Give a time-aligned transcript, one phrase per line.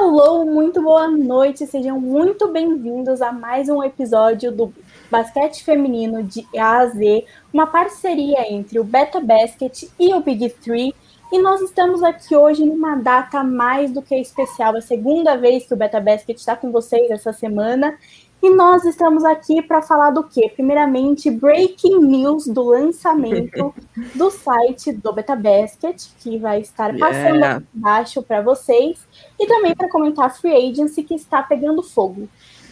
[0.00, 4.72] Alô, muito boa noite, sejam muito bem-vindos a mais um episódio do
[5.10, 10.50] Basquete Feminino de A a Z, uma parceria entre o Beta Basket e o Big
[10.50, 10.94] Three.
[11.30, 15.74] E nós estamos aqui hoje numa data mais do que especial, a segunda vez que
[15.74, 17.98] o Beta Basket está com vocês essa semana.
[18.42, 20.50] E nós estamos aqui para falar do quê?
[20.54, 23.74] Primeiramente, breaking news do lançamento
[24.14, 27.56] do site do Beta Basket, que vai estar passando yeah.
[27.56, 28.98] aqui embaixo para vocês,
[29.38, 32.28] e também para comentar a Free Agency que está pegando fogo.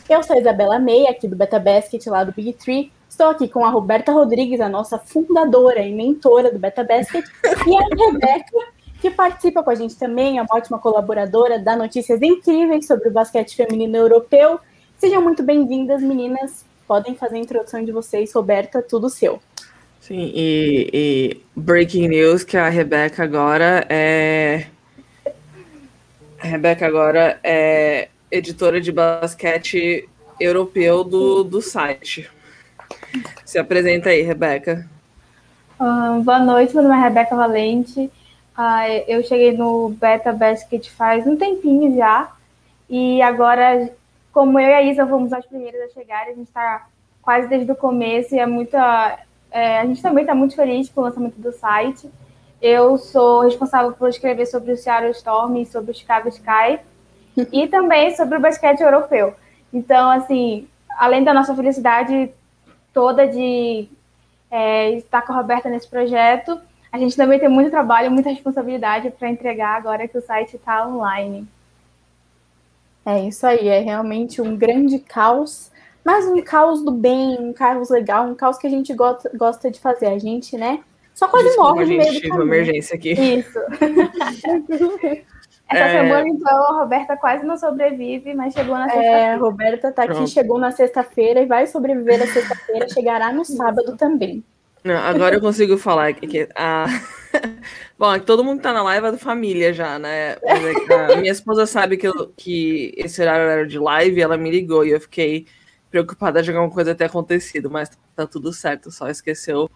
[0.09, 2.93] Eu sou a Isabela Meia, aqui do Beta Basket, lá do Big Tree.
[3.09, 7.77] Estou aqui com a Roberta Rodrigues, a nossa fundadora e mentora do Beta Basket, e
[7.77, 12.87] a Rebeca, que participa com a gente também, é uma ótima colaboradora, dá notícias incríveis
[12.87, 14.61] sobre o basquete feminino europeu
[14.99, 16.65] Sejam muito bem-vindas, meninas.
[16.89, 19.41] Podem fazer a introdução de vocês, Roberta, tudo seu.
[20.01, 24.67] Sim, e, e breaking news que a Rebeca agora é.
[26.41, 30.09] A Rebeca agora é editora de basquete
[30.41, 32.31] europeu do, do site.
[33.45, 34.89] Se apresenta aí, Rebeca.
[35.81, 38.11] Uh, boa noite, meu nome é Rebeca Valente.
[38.57, 42.33] Uh, eu cheguei no Beta Basket faz um tempinho já.
[42.89, 43.91] E agora
[44.37, 46.89] como eu e a Isa fomos as primeiras a chegar, a gente está
[47.23, 49.19] quase desde o começo e é muita.
[49.51, 52.11] É, a gente também está muito feliz com o lançamento do site.
[52.61, 56.79] Eu sou responsável por escrever sobre o Seattle Storm e sobre o Chicago Sky
[57.51, 59.33] e também sobre o basquete europeu.
[59.73, 62.31] Então, assim, além da nossa felicidade
[62.97, 63.87] toda de
[64.51, 66.59] é, estar com a Roberta nesse projeto,
[66.91, 70.89] a gente também tem muito trabalho, muita responsabilidade para entregar agora que o site está
[70.89, 71.47] online.
[73.05, 75.71] É isso aí, é realmente um grande caos,
[76.03, 79.71] mas um caos do bem, um caos legal, um caos que a gente gosta, gosta
[79.71, 80.07] de fazer.
[80.07, 80.81] A gente, né?
[81.15, 82.43] Só quase Desculpa, morre no meio do caminho.
[82.43, 83.13] emergência aqui.
[83.13, 83.59] Isso.
[85.69, 86.03] Essa é...
[86.03, 89.19] semana, então, a Roberta quase não sobrevive, mas chegou na sexta-feira.
[89.19, 90.31] É, a Roberta tá aqui, Pronto.
[90.31, 94.45] chegou na sexta-feira e vai sobreviver na sexta-feira, chegará no sábado também.
[94.85, 96.87] Não, agora eu consigo falar que a.
[97.99, 100.37] Bom, é todo mundo tá na live é da família já, né?
[100.43, 104.49] É a minha esposa sabe que, eu, que esse horário era de live ela me
[104.49, 105.47] ligou e eu fiquei
[105.91, 109.69] preocupada de alguma coisa ter acontecido, mas tá tudo certo, só esqueceu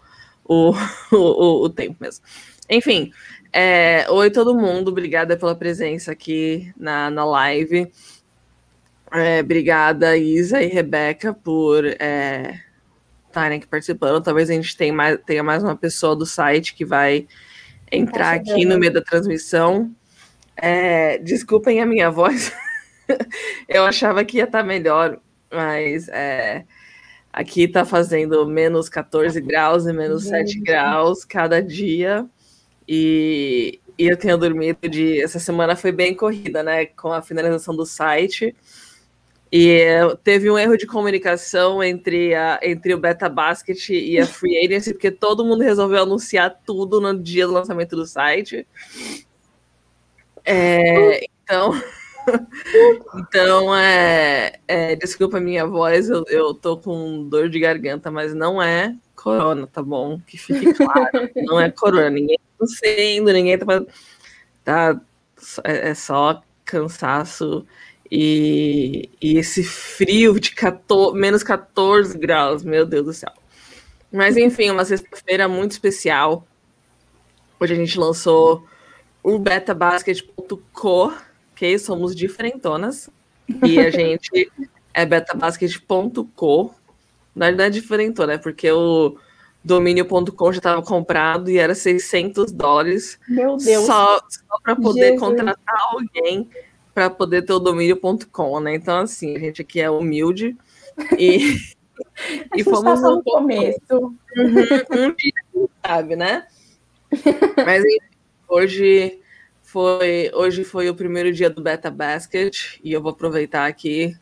[0.45, 0.71] o,
[1.11, 2.23] o, o tempo mesmo.
[2.71, 3.11] Enfim,
[3.51, 7.91] é, oi todo mundo, obrigada pela presença aqui na, na live.
[9.11, 12.61] É, obrigada, Isa e Rebeca, por é,
[13.27, 14.23] estarem aqui participando.
[14.23, 17.27] Talvez a gente tenha mais, tenha mais uma pessoa do site que vai
[17.91, 19.93] entrar aqui no meio da transmissão.
[20.55, 22.53] É, desculpem a minha voz.
[23.67, 25.19] eu achava que ia estar tá melhor,
[25.51, 26.63] mas é,
[27.33, 32.25] aqui está fazendo menos 14 graus e menos 7 graus cada dia.
[32.93, 35.21] E, e eu tenho dormido de.
[35.21, 36.87] Essa semana foi bem corrida, né?
[36.87, 38.53] Com a finalização do site.
[39.49, 39.81] E
[40.25, 44.91] teve um erro de comunicação entre, a, entre o Beta Basket e a Free Agency,
[44.91, 48.67] porque todo mundo resolveu anunciar tudo no dia do lançamento do site.
[50.43, 51.71] É, então,
[53.15, 58.33] então é, é, desculpa a minha voz, eu, eu tô com dor de garganta, mas
[58.33, 60.19] não é corona, tá bom?
[60.27, 63.65] Que fique claro, não é corona, ninguém tossindo, ninguém tá,
[64.63, 65.01] tá
[65.63, 67.65] é, é só cansaço
[68.09, 73.31] e, e esse frio de 14, menos 14 graus, meu Deus do céu.
[74.11, 76.45] Mas enfim, uma sexta-feira muito especial.
[77.59, 78.65] Hoje a gente lançou
[79.23, 81.13] o betabasket.co,
[81.55, 83.09] que somos diferentonas.
[83.65, 84.51] E a gente
[84.93, 86.75] é betabasket.co.
[87.33, 89.17] Na verdade, é diferentona, é porque o
[89.63, 93.19] domínio.com já estava comprado e era 600 dólares.
[93.27, 93.85] Meu Deus.
[93.85, 95.19] Só, só para poder Jesus.
[95.19, 96.49] contratar alguém
[96.93, 98.75] para poder ter o domínio.com, né?
[98.75, 100.57] Então, assim, a gente aqui é humilde
[101.17, 101.55] e,
[102.55, 103.79] e fomos no começo.
[103.91, 106.47] Uhum, um dia, sabe, né?
[107.65, 107.83] Mas
[108.47, 109.19] hoje
[109.61, 114.13] foi hoje foi o primeiro dia do Beta Basket e eu vou aproveitar aqui,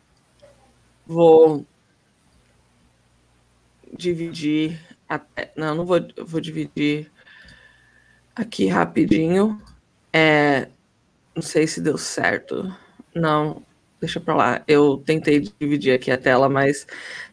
[1.04, 1.66] vou
[3.96, 4.78] dividir
[5.10, 7.10] até, não, não vou, vou dividir
[8.34, 9.60] aqui rapidinho.
[10.12, 10.68] É,
[11.34, 12.72] não sei se deu certo.
[13.12, 13.60] Não,
[14.00, 14.62] deixa pra lá.
[14.68, 16.86] Eu tentei dividir aqui a tela, mas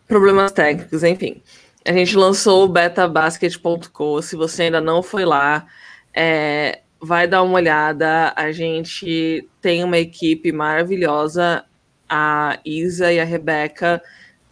[0.07, 1.43] problemas técnicos, enfim.
[1.85, 4.21] A gente lançou o betabasket.co.
[4.23, 5.67] Se você ainda não foi lá,
[6.11, 8.33] é, vai dar uma olhada.
[8.35, 11.63] A gente tem uma equipe maravilhosa.
[12.09, 14.01] A Isa e a Rebeca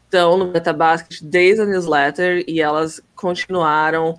[0.05, 4.15] estão no Betabasket desde a newsletter e elas continuaram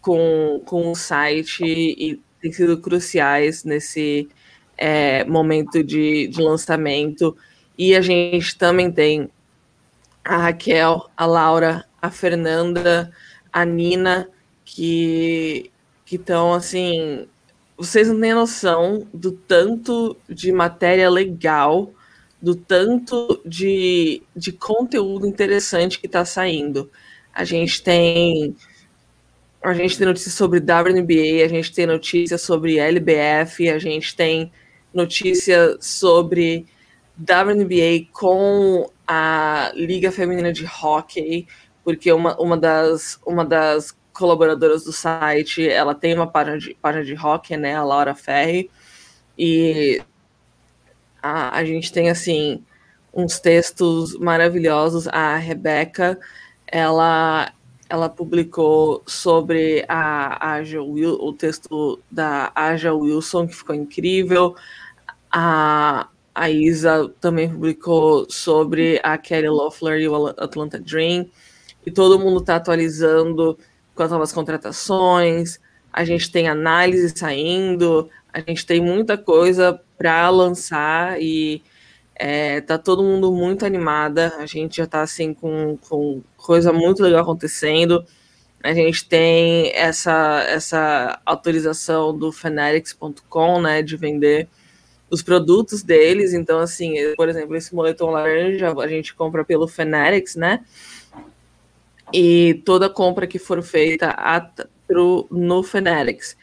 [0.00, 4.28] com, com o site e têm sido cruciais nesse
[4.76, 7.36] é, momento de, de lançamento.
[7.76, 9.28] E a gente também tem
[10.24, 13.12] a Raquel, a Laura, a Fernanda,
[13.52, 14.28] a Nina,
[14.64, 15.70] que
[16.10, 17.26] estão assim.
[17.76, 21.90] Vocês não têm noção do tanto de matéria legal,
[22.40, 26.90] do tanto de, de conteúdo interessante que está saindo.
[27.34, 28.56] A gente tem
[29.62, 34.50] a gente tem notícias sobre WNBA, a gente tem notícias sobre LBF, a gente tem
[34.92, 36.66] notícia sobre
[37.18, 41.46] WNBA com a Liga Feminina de Hockey,
[41.84, 47.04] porque uma, uma, das, uma das colaboradoras do site, ela tem uma página de, página
[47.04, 48.70] de hockey, né, a Laura Ferri,
[49.36, 50.00] e
[51.22, 52.62] a, a gente tem, assim,
[53.12, 55.06] uns textos maravilhosos.
[55.08, 56.18] A Rebeca,
[56.66, 57.52] ela,
[57.88, 64.54] ela publicou sobre a Aja o texto da Aja Wilson, que ficou incrível.
[65.30, 71.28] A, a Isa também publicou sobre a Kelly Loeffler e o Atlanta Dream.
[71.84, 73.58] E todo mundo está atualizando
[73.94, 75.58] com as novas contratações.
[75.92, 81.62] A gente tem análise saindo, a gente tem muita coisa para lançar e
[82.14, 84.34] é, tá todo mundo muito animada.
[84.38, 88.02] A gente já está assim com, com coisa muito legal acontecendo.
[88.62, 94.48] A gente tem essa, essa autorização do Fanatics.com, né, de vender
[95.10, 96.32] os produtos deles.
[96.32, 100.64] Então, assim, por exemplo, esse moletom laranja a gente compra pelo Fanatics, né?
[102.10, 106.38] E toda compra que for feita at, pro, no Fanatics,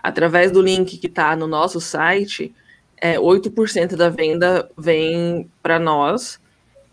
[0.00, 2.54] através do link que está no nosso site,
[3.04, 6.40] é, 8% da venda vem para nós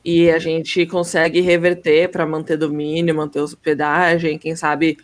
[0.04, 4.98] e a gente consegue reverter para manter domínio, manter hospedagem, quem sabe,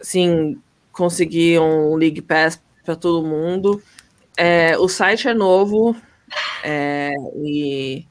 [0.00, 0.58] sim,
[0.92, 3.82] conseguir um League Pass para todo mundo.
[4.34, 5.94] É, o site é novo,
[6.64, 7.12] é,
[7.44, 8.06] e,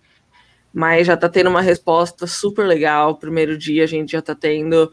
[0.72, 3.16] mas já está tendo uma resposta super legal.
[3.16, 4.92] Primeiro dia a gente já está tendo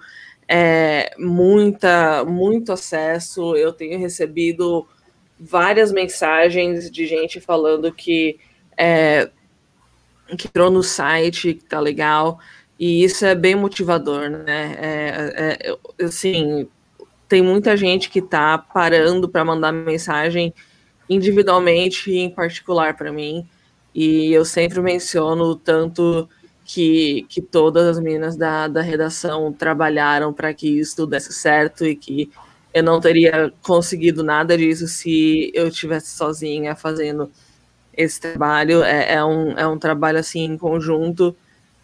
[0.49, 3.55] é, muita, muito acesso.
[3.55, 4.87] Eu tenho recebido
[5.38, 8.38] várias mensagens de gente falando que
[8.77, 9.31] é,
[10.37, 12.38] que entrou no site, que tá legal,
[12.79, 14.77] e isso é bem motivador, né?
[14.79, 16.69] É, é, assim,
[17.29, 20.53] tem muita gente que tá parando para mandar mensagem
[21.09, 23.47] individualmente e em particular para mim,
[23.94, 26.29] e eu sempre menciono tanto
[26.65, 31.94] que, que todas as meninas da, da redação trabalharam para que isso desse certo e
[31.94, 32.31] que
[32.76, 37.32] eu não teria conseguido nada disso se eu estivesse sozinha fazendo
[37.96, 38.82] esse trabalho.
[38.82, 41.34] É, é, um, é um trabalho assim em conjunto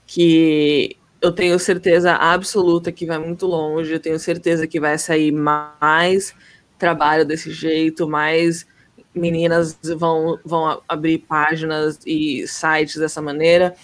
[0.07, 5.33] que eu tenho certeza absoluta que vai muito longe, eu tenho certeza que vai sair
[5.33, 6.35] mais
[6.79, 8.67] trabalho desse jeito, mais
[9.15, 13.75] meninas vão, vão abrir páginas e sites dessa maneira.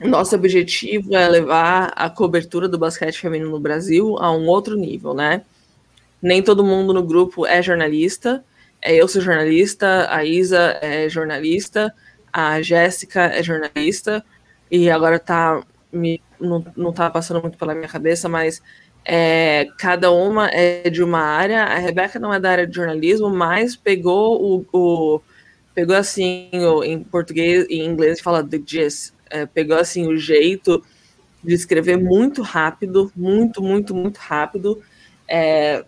[0.00, 5.14] Nosso objetivo é levar a cobertura do basquete feminino no Brasil a um outro nível,
[5.14, 5.44] né?
[6.22, 8.44] Nem todo mundo no grupo é jornalista.
[8.80, 11.94] É, eu sou jornalista, a Isa é jornalista,
[12.32, 14.24] a Jéssica é jornalista,
[14.70, 18.62] e agora tá me, não, não tá passando muito pela minha cabeça, mas
[19.04, 21.64] é, cada uma é de uma área.
[21.64, 25.20] A Rebeca não é da área de jornalismo, mas pegou o, o
[25.74, 30.16] pegou assim o, em português e em inglês fala the gist, é, pegou assim o
[30.16, 30.82] jeito
[31.42, 34.80] de escrever muito rápido, muito, muito, muito rápido.
[35.26, 35.84] É,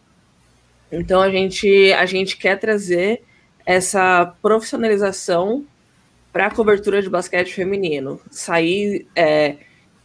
[1.00, 3.22] então a gente, a gente quer trazer
[3.66, 5.64] essa profissionalização
[6.32, 8.20] para a cobertura de basquete feminino.
[8.30, 9.56] Sair é,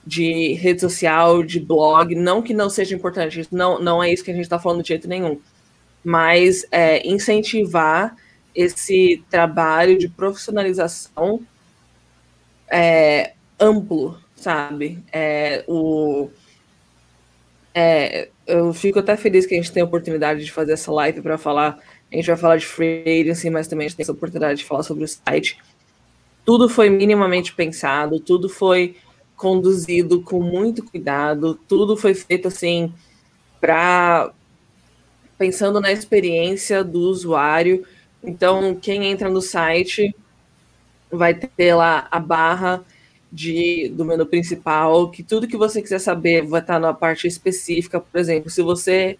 [0.05, 4.31] de rede social, de blog, não que não seja importante, não, não é isso que
[4.31, 5.39] a gente está falando de jeito nenhum,
[6.03, 8.15] mas é, incentivar
[8.55, 11.41] esse trabalho de profissionalização
[12.67, 15.03] é, amplo, sabe?
[15.11, 16.29] É, o,
[17.73, 21.21] é, eu fico até feliz que a gente tem a oportunidade de fazer essa live
[21.21, 21.79] para falar.
[22.11, 24.65] A gente vai falar de free agency, mas também a gente tem essa oportunidade de
[24.65, 25.57] falar sobre o site.
[26.43, 28.95] Tudo foi minimamente pensado, tudo foi
[29.35, 32.93] conduzido com muito cuidado, tudo foi feito assim
[33.61, 34.33] para
[35.37, 37.85] pensando na experiência do usuário.
[38.21, 40.13] Então, quem entra no site
[41.09, 42.83] vai ter lá a barra
[43.31, 47.99] de, do menu principal, que tudo que você quiser saber vai estar na parte específica.
[47.99, 49.17] Por exemplo, se você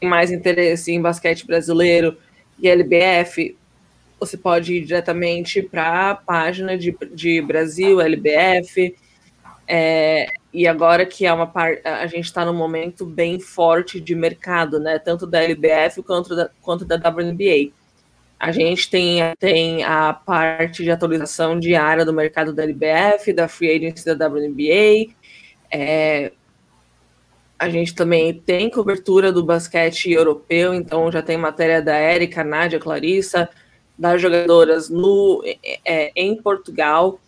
[0.00, 2.16] tem mais interesse em basquete brasileiro
[2.58, 3.56] e LBF,
[4.18, 8.94] você pode ir diretamente para a página de, de Brasil, LBF.
[9.66, 14.14] É, e agora que é uma parte, a gente está num momento bem forte de
[14.14, 14.98] mercado, né?
[14.98, 17.72] Tanto da LBF quanto da, quanto da WNBA.
[18.38, 23.76] A gente tem, tem a parte de atualização diária do mercado da LBF, da Free
[23.76, 25.14] Agency da WNBA.
[25.70, 26.32] É,
[27.58, 32.78] a gente também tem cobertura do basquete europeu, então já tem matéria da Érica, Nádia,
[32.78, 33.48] Clarissa,
[33.98, 35.42] das jogadoras no,
[35.84, 37.18] é, em Portugal.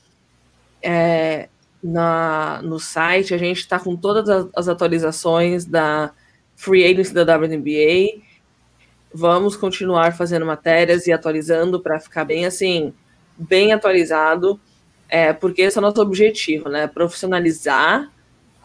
[0.82, 1.48] É,
[1.82, 6.12] na, no site, a gente está com todas as, as atualizações da
[6.56, 8.22] Free Agency da WNBA.
[9.18, 12.92] Vamos continuar fazendo matérias e atualizando para ficar bem assim,
[13.34, 14.60] bem atualizado,
[15.08, 16.86] é, porque esse é o nosso objetivo, né?
[16.86, 18.12] Profissionalizar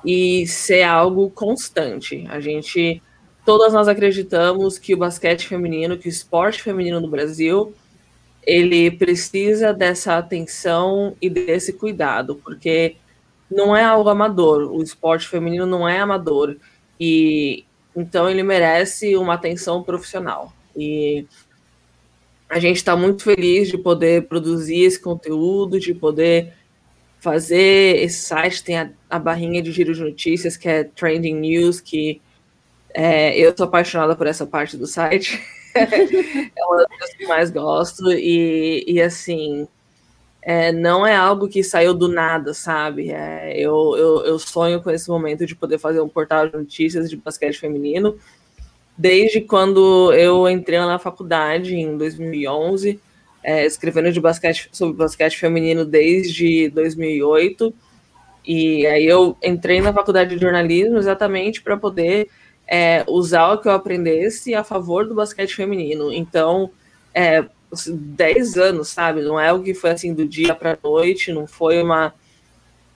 [0.06, 2.28] e ser algo constante.
[2.30, 3.02] A gente,
[3.46, 7.74] todas nós acreditamos que o basquete feminino, que o esporte feminino no Brasil,
[8.44, 12.98] ele precisa dessa atenção e desse cuidado, porque
[13.50, 14.70] não é algo amador.
[14.70, 16.58] O esporte feminino não é amador
[17.00, 17.64] e
[17.96, 20.54] então ele merece uma atenção profissional.
[20.76, 21.26] E
[22.50, 26.54] a gente está muito feliz de poder produzir esse conteúdo, de poder
[27.20, 28.64] fazer esse site.
[28.64, 32.22] Tem a, a barrinha de giro de notícias, que é Trending News, que
[32.94, 35.42] é, eu sou apaixonada por essa parte do site.
[35.76, 38.12] é uma das coisas que mais gosto.
[38.12, 39.68] E, e assim,
[40.42, 43.12] é, não é algo que saiu do nada, sabe?
[43.12, 47.10] É, eu, eu, eu, sonho com esse momento de poder fazer um portal de notícias
[47.10, 48.18] de basquete feminino.
[48.98, 53.00] Desde quando eu entrei na faculdade, em 2011,
[53.44, 57.74] é, escrevendo de basquete, sobre basquete feminino desde 2008.
[58.44, 62.30] E aí eu entrei na faculdade de jornalismo exatamente para poder
[62.68, 66.12] é, usar o que eu aprendesse a favor do basquete feminino.
[66.12, 66.72] Então,
[67.14, 67.46] é,
[67.88, 69.22] 10 anos, sabe?
[69.22, 72.14] Não é algo que foi assim do dia para noite, não foi uma.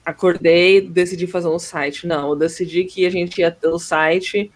[0.04, 2.06] Acordei, decidi fazer um site.
[2.06, 4.50] Não, eu decidi que a gente ia ter o um site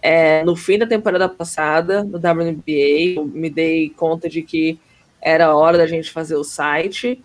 [0.00, 3.16] é, no fim da temporada passada, no WNBA.
[3.16, 4.78] Eu me dei conta de que
[5.20, 7.22] era hora da gente fazer o site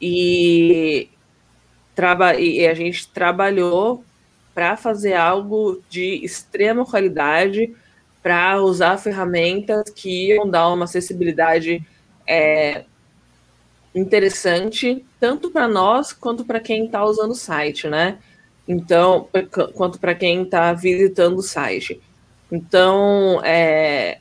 [0.00, 1.08] e,
[1.94, 4.04] traba e a gente trabalhou
[4.54, 7.74] para fazer algo de extrema qualidade
[8.24, 11.86] para usar ferramentas que iam dar uma acessibilidade
[12.26, 12.86] é,
[13.94, 18.18] interessante, tanto para nós quanto para quem está usando o site, né?
[18.66, 19.28] Então,
[19.74, 22.00] quanto para quem está visitando o site.
[22.50, 24.20] Então, é,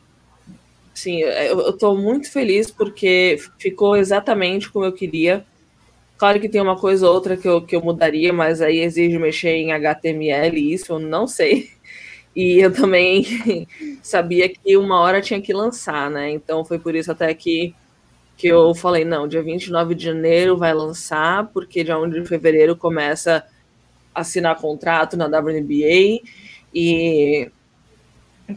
[0.93, 5.45] sim, eu estou muito feliz porque ficou exatamente como eu queria.
[6.17, 9.17] Claro que tem uma coisa ou outra que eu, que eu mudaria, mas aí exige
[9.17, 11.71] mexer em HTML, isso eu não sei.
[12.35, 13.67] E eu também
[14.01, 16.31] sabia que uma hora tinha que lançar, né?
[16.31, 17.75] Então foi por isso até que,
[18.35, 22.75] que eu falei, não, dia 29 de janeiro vai lançar, porque dia 1 de fevereiro
[22.75, 23.45] começa
[24.13, 26.21] a assinar contrato na WNBA
[26.73, 27.51] e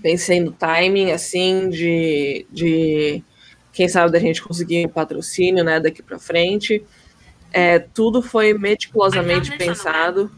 [0.03, 3.23] pensei no timing, assim, de, de
[3.73, 6.83] quem sabe da gente conseguir um patrocínio, né, daqui para frente.
[7.53, 10.31] É, tudo foi meticulosamente pensado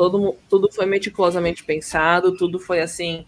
[0.00, 3.26] todo, tudo foi meticulosamente pensado, tudo foi assim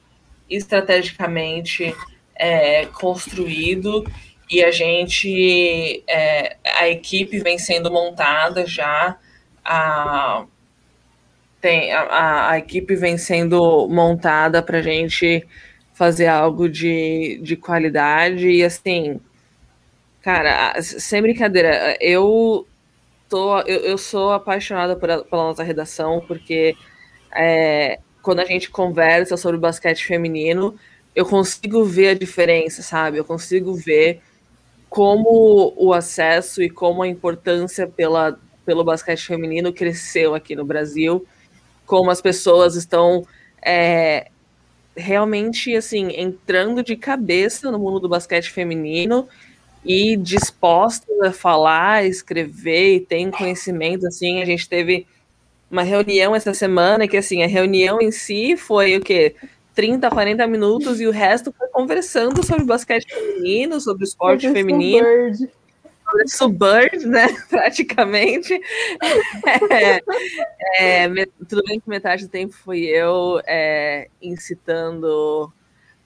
[0.49, 1.95] estrategicamente
[2.35, 4.11] é, construído
[4.51, 9.19] e a gente é, a equipe vem sendo montada já
[9.63, 10.47] a
[11.61, 15.47] tem a, a equipe vem sendo montada para a gente
[15.93, 19.21] fazer algo de, de qualidade e assim
[20.23, 22.67] cara sem brincadeira eu
[23.33, 26.77] tô, eu, eu sou apaixonada por, pela nossa redação, porque
[27.35, 30.75] é, quando a gente conversa sobre basquete feminino,
[31.15, 33.17] eu consigo ver a diferença, sabe?
[33.17, 34.21] Eu consigo ver
[34.91, 41.27] como o acesso e como a importância pela, pelo basquete feminino cresceu aqui no Brasil,
[41.87, 43.27] como as pessoas estão
[43.65, 44.31] é,
[44.95, 49.27] realmente assim entrando de cabeça no mundo do basquete feminino
[49.85, 55.07] e dispostos a falar, escrever e tem conhecimento, assim, a gente teve
[55.71, 59.35] uma reunião essa semana que, assim, a reunião em si foi o quê?
[59.75, 65.07] 30, 40 minutos e o resto foi conversando sobre basquete feminino, sobre esporte sobre feminino.
[66.27, 67.27] Subbird, né?
[67.49, 68.61] Praticamente.
[69.71, 75.51] É, é, tudo bem que metade do tempo fui eu é, incitando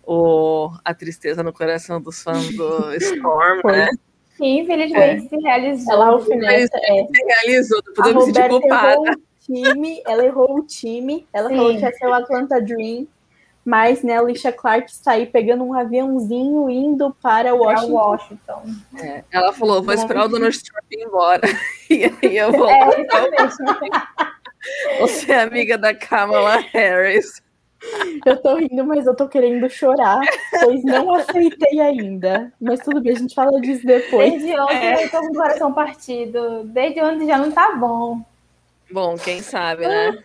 [0.06, 3.90] o, a tristeza no coração dos fãs do Storm, né?
[4.36, 5.28] Sim, infelizmente é.
[5.28, 5.92] se realizou.
[5.92, 7.06] Ela alfineta, é.
[7.06, 9.18] Se realizou, depois eu me senti culpada.
[9.40, 11.56] Time, ela errou o time, ela Sim.
[11.56, 13.06] falou que ia ser o Atlanta Dream,
[13.64, 17.92] mas né, a Alicia Clark está aí pegando um aviãozinho indo para Washington.
[17.92, 18.62] Washington.
[19.00, 21.42] É, ela falou, vou esperar o Donald Trump ir embora.
[21.88, 22.68] E aí eu vou.
[22.68, 23.54] É, exatamente.
[24.98, 27.40] Você é amiga da Kamala Harris.
[28.24, 30.20] Eu tô rindo, mas eu tô querendo chorar,
[30.62, 32.52] pois não aceitei ainda.
[32.60, 34.32] Mas tudo bem, a gente fala disso depois.
[34.32, 35.04] Desde ontem é.
[35.04, 36.64] eu tô com o coração partido.
[36.64, 38.20] Desde ontem já não tá bom.
[38.90, 40.18] Bom, quem sabe, né?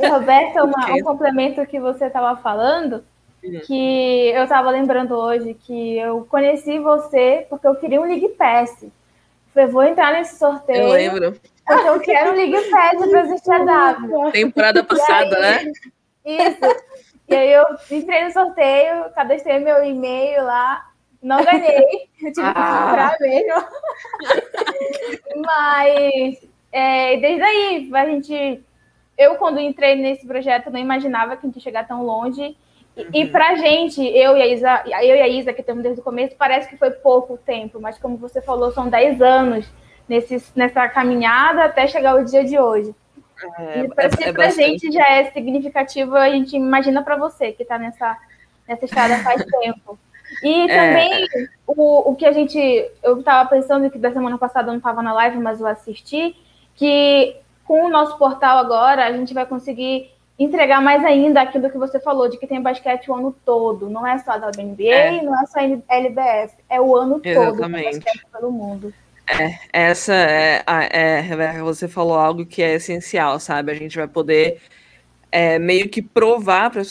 [0.00, 3.04] E, Roberta, uma, um complemento que você estava falando,
[3.42, 3.60] hum.
[3.64, 8.84] que eu estava lembrando hoje, que eu conheci você porque eu queria um League Pass.
[9.52, 10.82] Falei, vou entrar nesse sorteio.
[10.82, 11.40] Eu lembro.
[11.66, 14.32] Porque eu quero um League Pass para assistir a W.
[14.32, 15.72] Temporada passada, aí, né?
[16.24, 16.94] Isso.
[17.28, 20.90] E aí eu entrei no sorteio, cadastrei meu e-mail lá,
[21.22, 22.86] não ganhei, eu tive que ah.
[22.86, 23.64] comprar mesmo.
[25.44, 28.64] Mas é, desde aí, a gente.
[29.16, 32.56] Eu, quando entrei nesse projeto, não imaginava que a gente ia chegar tão longe.
[32.96, 33.04] Uhum.
[33.14, 36.04] E, pra gente, eu e a Isa, eu e a Isa, que estamos desde o
[36.04, 39.70] começo, parece que foi pouco tempo, mas como você falou, são 10 anos
[40.08, 42.92] nesse, nessa caminhada até chegar o dia de hoje.
[43.58, 47.62] É, e pra, é, é gente já é significativo, a gente imagina para você que
[47.62, 48.16] está nessa,
[48.66, 49.98] nessa estrada faz tempo.
[50.42, 50.66] E é.
[50.68, 51.48] também é.
[51.66, 52.58] o, o que a gente.
[53.02, 56.36] Eu estava pensando que da semana passada eu não estava na live, mas eu assisti,
[56.74, 61.78] que com o nosso portal agora a gente vai conseguir entregar mais ainda aquilo que
[61.78, 63.88] você falou, de que tem basquete o ano todo.
[63.88, 65.22] Não é só da WNBA, é.
[65.22, 67.84] não é só LBF, é o ano Exatamente.
[67.84, 68.92] todo basquete pelo mundo.
[69.26, 73.72] É, essa é, é, Rebeca, você falou algo que é essencial, sabe?
[73.72, 74.60] A gente vai poder
[75.32, 76.82] é, meio que provar para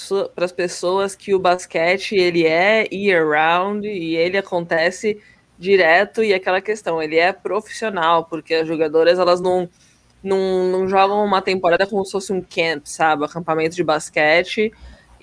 [0.46, 5.22] as pessoas que o basquete ele é year round e ele acontece
[5.58, 9.70] direto e aquela questão, ele é profissional, porque as jogadoras elas não,
[10.24, 13.26] não, não jogam uma temporada como se fosse um camp, sabe?
[13.26, 14.72] Acampamento de basquete.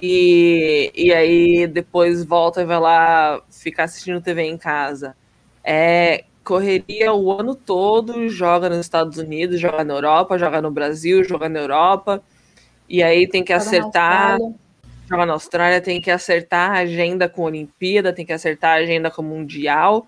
[0.03, 5.15] E, e aí depois volta e vai lá ficar assistindo TV em casa.
[5.63, 11.23] É, correria o ano todo, joga nos Estados Unidos, joga na Europa, joga no Brasil,
[11.25, 12.23] joga na Europa,
[12.89, 14.39] e aí tem que joga acertar.
[14.39, 14.53] Na
[15.11, 18.83] joga na Austrália, tem que acertar a agenda com a Olimpíada, tem que acertar a
[18.83, 20.07] agenda com o Mundial.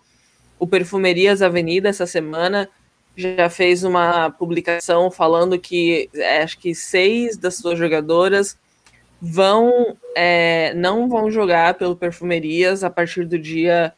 [0.61, 2.69] O Perfumerias Avenida, essa semana,
[3.17, 8.57] já fez uma publicação falando que é, acho que seis das suas jogadoras
[9.21, 13.93] vão é, não vão jogar pelo Perfumerias a partir do dia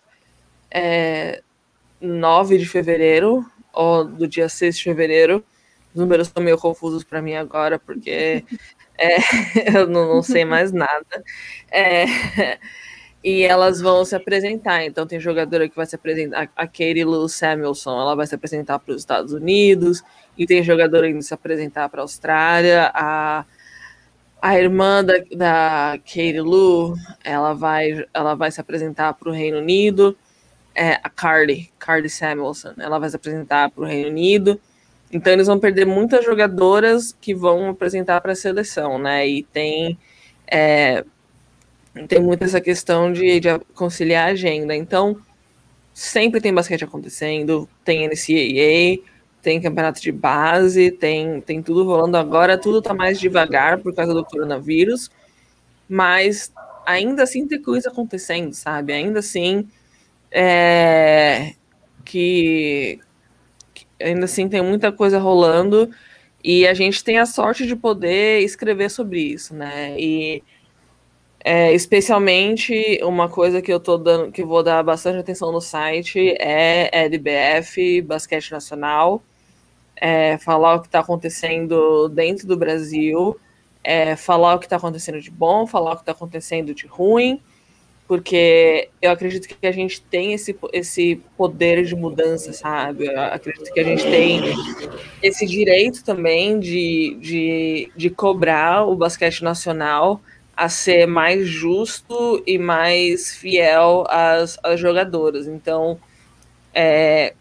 [0.71, 1.43] é,
[2.05, 5.45] 9 de fevereiro, ou do dia 6 de fevereiro.
[5.95, 8.45] Os números estão meio confusos para mim agora, porque
[8.99, 9.19] é,
[9.79, 11.25] eu não, não, sei mais nada.
[11.71, 12.05] É,
[13.23, 14.85] e elas vão se apresentar.
[14.85, 18.79] Então, tem jogadora que vai se apresentar, a Katie Lou Samuelson, ela vai se apresentar
[18.79, 20.03] para os Estados Unidos,
[20.37, 22.91] e tem jogadora indo se apresentar para a Austrália.
[22.95, 23.45] A,
[24.43, 29.59] a irmã da, da Katie Lou, ela vai, ela vai se apresentar para o Reino
[29.59, 30.17] Unido
[30.75, 32.75] é, a Carly, Carly Samuelson.
[32.79, 34.61] Ela vai se apresentar para o Reino Unido.
[35.13, 39.27] Então eles vão perder muitas jogadoras que vão apresentar para a seleção, né?
[39.27, 39.99] E tem
[40.47, 41.05] é,
[42.09, 44.75] tem muito essa questão de, de conciliar a agenda.
[44.75, 45.17] Então
[45.93, 49.05] sempre tem basquete acontecendo, tem NCAA,
[49.41, 52.59] tem campeonato de base, tem, tem tudo rolando agora.
[52.59, 55.11] Tudo está mais devagar por causa do coronavírus,
[55.89, 56.53] mas
[56.85, 58.93] ainda assim tem coisa acontecendo, sabe?
[58.93, 59.69] Ainda assim
[60.37, 61.55] é,
[62.05, 62.99] que,
[63.73, 65.89] que ainda assim tem muita coisa rolando
[66.43, 69.95] e a gente tem a sorte de poder escrever sobre isso, né?
[69.99, 70.43] E
[71.45, 76.35] é, especialmente uma coisa que eu tô dando, que vou dar bastante atenção no site
[76.41, 79.23] é LBF, Basquete Nacional,
[79.97, 83.39] é, falar o que está acontecendo dentro do Brasil,
[83.85, 87.41] é, falar o que está acontecendo de bom, falar o que está acontecendo de ruim,
[88.15, 93.07] porque eu acredito que a gente tem esse, esse poder de mudança, sabe?
[93.07, 94.41] Eu acredito que a gente tem
[95.21, 100.21] esse direito também de, de, de cobrar o basquete nacional
[100.57, 105.49] a ser mais justo e mais fiel às, às jogadoras.
[105.49, 105.99] Então,
[106.73, 107.35] é,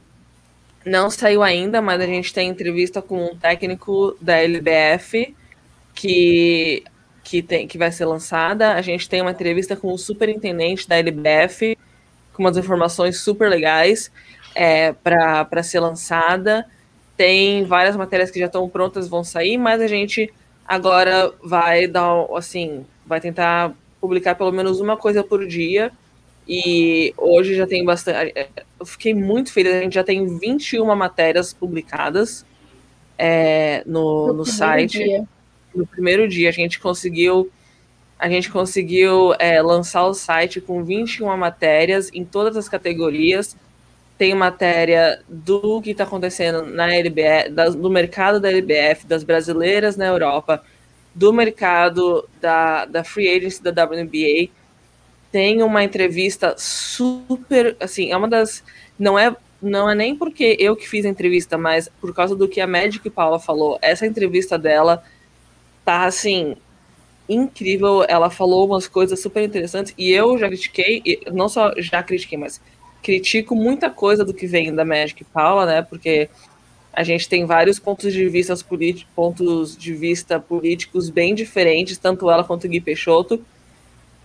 [0.84, 5.36] não saiu ainda, mas a gente tem entrevista com um técnico da LBF
[5.94, 6.84] que
[7.24, 8.74] que, tem, que vai ser lançada.
[8.74, 11.78] A gente tem uma entrevista com o superintendente da LBF,
[12.34, 14.12] com umas informações super legais
[14.54, 16.66] é, para ser lançada.
[17.16, 20.32] Tem várias matérias que já estão prontas, vão sair, mas a gente
[20.68, 25.92] agora vai dar, assim, vai tentar publicar pelo menos uma coisa por dia.
[26.46, 28.34] E hoje já tem bastante.
[28.36, 32.46] É, eu fiquei muito feliz, a gente já tem 21 matérias publicadas
[33.18, 34.98] é, no, no site.
[34.98, 35.26] Dia
[35.76, 37.52] no primeiro dia a gente conseguiu
[38.24, 43.58] a gente conseguiu é, lançar o site com 21 matérias em todas as categorias.
[44.18, 49.98] Tem matéria do que está acontecendo na LBF, da, do mercado da LBF, das brasileiras
[49.98, 50.64] na Europa,
[51.14, 54.50] do mercado da, da free agency da WNBA.
[55.30, 58.64] Tem uma entrevista super, assim, é uma das,
[58.98, 62.50] não é não é nem porque eu que fiz a entrevista, mas por causa do
[62.50, 63.80] que a Magic Paula falou.
[63.82, 65.04] Essa entrevista dela
[65.86, 66.56] tá assim
[67.28, 68.04] incrível.
[68.08, 72.62] Ela falou umas coisas super interessantes e eu já critiquei, não só já critiquei, mas
[73.02, 75.82] critico muita coisa do que vem da Magic Paula, né?
[75.82, 76.30] Porque
[76.92, 78.56] a gente tem vários pontos de vista
[79.16, 83.44] pontos de vista políticos bem diferentes, tanto ela quanto o Gui Peixoto.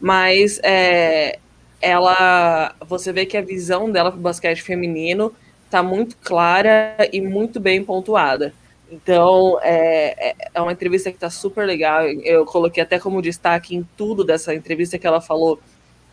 [0.00, 1.38] Mas é,
[1.80, 5.32] ela, você vê que a visão dela para o basquete feminino
[5.64, 8.54] está muito clara e muito bem pontuada.
[8.90, 12.06] Então, é, é, é uma entrevista que está super legal.
[12.06, 15.60] Eu coloquei até como destaque em tudo dessa entrevista que ela falou.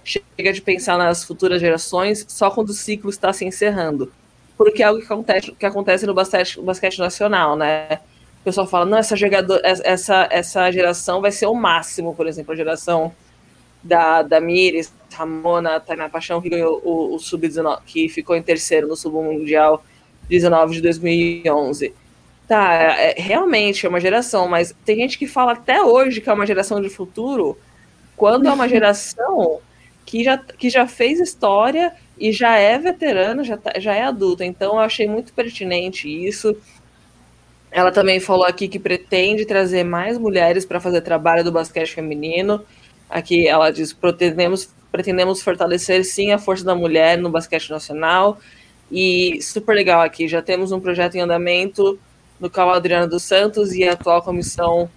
[0.03, 4.11] Chega de pensar nas futuras gerações só quando o ciclo está se encerrando.
[4.57, 7.99] Porque é algo que acontece, que acontece no, basquete, basquete nacional, né?
[8.41, 12.53] O pessoal fala, não, essa, jogador, essa, essa geração vai ser o máximo, por exemplo,
[12.53, 13.11] a geração
[13.81, 18.87] da, da Mires, Ramona, Tainá Paixão, que ganhou o, o Sub-19, que ficou em terceiro
[18.87, 19.83] no Sub-Mundial
[20.29, 21.93] 19 de 2011
[22.47, 26.33] Tá, é, realmente é uma geração, mas tem gente que fala até hoje que é
[26.33, 27.57] uma geração de futuro,
[28.15, 29.59] quando é uma geração
[30.05, 34.45] que já, que já fez história e já é veterana, já, tá, já é adulta.
[34.45, 36.55] Então eu achei muito pertinente isso.
[37.71, 42.63] Ela também falou aqui que pretende trazer mais mulheres para fazer trabalho do basquete feminino.
[43.09, 48.39] Aqui ela diz: pretendemos, pretendemos fortalecer sim a força da mulher no basquete nacional.
[48.91, 51.99] E super legal aqui, já temos um projeto em andamento
[52.39, 54.89] no qual Adriana dos Santos e a atual comissão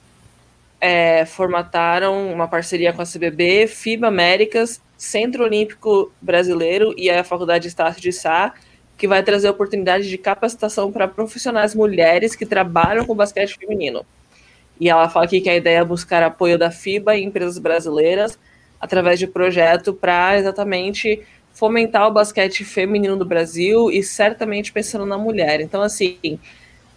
[0.80, 7.62] é, formataram uma parceria com a CBB, FIBA Américas, Centro Olímpico Brasileiro e a Faculdade
[7.62, 8.54] de Estácio de Sá,
[8.96, 14.04] que vai trazer oportunidades de capacitação para profissionais mulheres que trabalham com basquete feminino.
[14.80, 18.38] E ela fala aqui que a ideia é buscar apoio da FIBA e empresas brasileiras
[18.80, 21.22] através de projeto para exatamente
[21.52, 25.60] fomentar o basquete feminino do Brasil e certamente pensando na mulher.
[25.60, 26.38] Então, assim,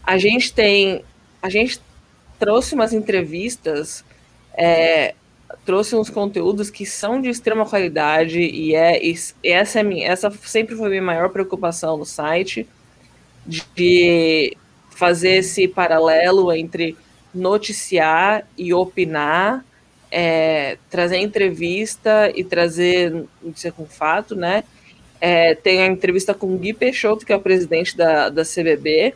[0.04, 1.04] a gente tem.
[1.42, 1.80] A gente
[2.40, 4.04] trouxe umas entrevistas,
[4.54, 5.14] é,
[5.66, 10.32] trouxe uns conteúdos que são de extrema qualidade e, é, e essa, é minha, essa
[10.44, 12.68] sempre foi a minha maior preocupação no site,
[13.46, 14.56] de
[14.90, 16.96] fazer esse paralelo entre
[17.34, 19.66] noticiar e opinar,
[20.12, 24.64] é, trazer entrevista e trazer notícia com fato, né?
[25.20, 29.14] É, tem a entrevista com Gui Peixoto, que é o presidente da, da CBB,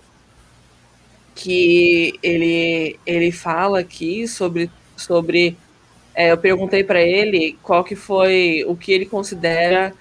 [1.35, 5.57] que ele, ele fala aqui sobre, sobre
[6.15, 9.93] é, eu perguntei para ele qual que foi o que ele considera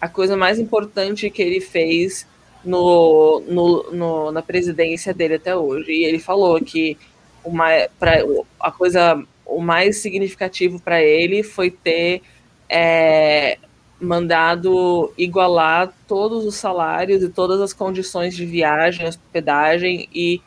[0.00, 2.26] a coisa mais importante que ele fez
[2.64, 5.92] no, no, no na presidência dele até hoje.
[5.92, 6.98] E ele falou que
[7.44, 8.18] uma, pra,
[8.58, 12.22] a coisa o mais significativo para ele foi ter
[12.68, 13.58] é,
[14.00, 20.40] mandado igualar todos os salários e todas as condições de viagem, hospedagem e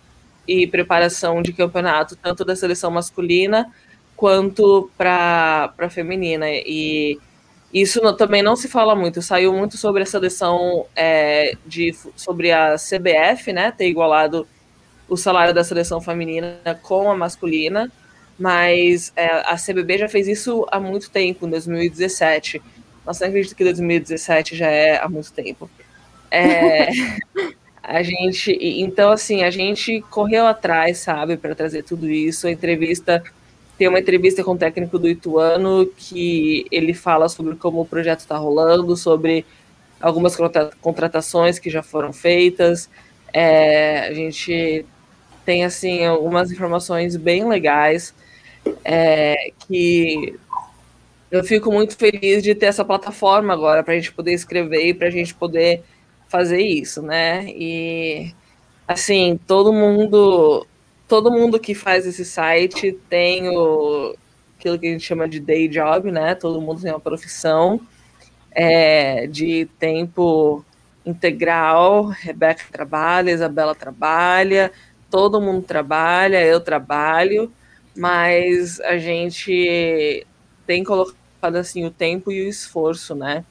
[0.47, 3.71] e preparação de campeonato, tanto da seleção masculina
[4.15, 6.45] quanto para a feminina.
[6.49, 7.19] E
[7.73, 9.21] isso não, também não se fala muito.
[9.21, 13.71] Saiu muito sobre a seleção é, de sobre a CBF, né?
[13.71, 14.47] Ter igualado
[15.10, 17.91] o salário da seleção feminina com a masculina,
[18.38, 22.62] mas é, a CBB já fez isso há muito tempo, em 2017.
[23.06, 25.69] Nossa, não acredito que 2017 já é há muito tempo.
[26.32, 26.89] É,
[27.84, 32.48] A gente, então assim, a gente correu atrás, sabe, para trazer tudo isso.
[32.48, 33.22] A entrevista
[33.78, 38.19] tem uma entrevista com o técnico do Ituano que ele fala sobre como o projeto
[38.19, 39.46] está rolando, sobre
[40.00, 40.38] algumas
[40.80, 42.89] contratações que já foram feitas.
[43.34, 44.86] É, a gente
[45.43, 48.13] tem assim algumas informações bem legais
[48.86, 50.39] é, que
[51.32, 54.93] eu fico muito feliz de ter essa plataforma agora para a gente poder escrever e
[54.93, 55.84] para a gente poder
[56.34, 57.46] fazer isso, né?
[57.50, 58.34] E
[58.88, 60.65] assim, todo mundo,
[61.08, 64.15] todo mundo que faz esse site tem o
[64.58, 66.34] aquilo que a gente chama de day job, né?
[66.34, 67.80] Todo mundo tem uma profissão
[68.52, 70.65] é, de tempo
[71.06, 72.06] integral.
[72.08, 74.72] Rebeca trabalha, Isabela trabalha,
[75.12, 77.54] todo mundo trabalha, eu trabalho,
[77.96, 80.26] mas a gente
[80.65, 83.46] tem colocado assim o tempo e o esforço, né?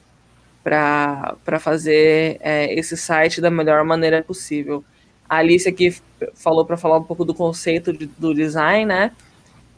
[0.63, 4.83] Para fazer é, esse site da melhor maneira possível.
[5.27, 5.95] A Alice aqui
[6.35, 9.11] falou para falar um pouco do conceito de, do design, né?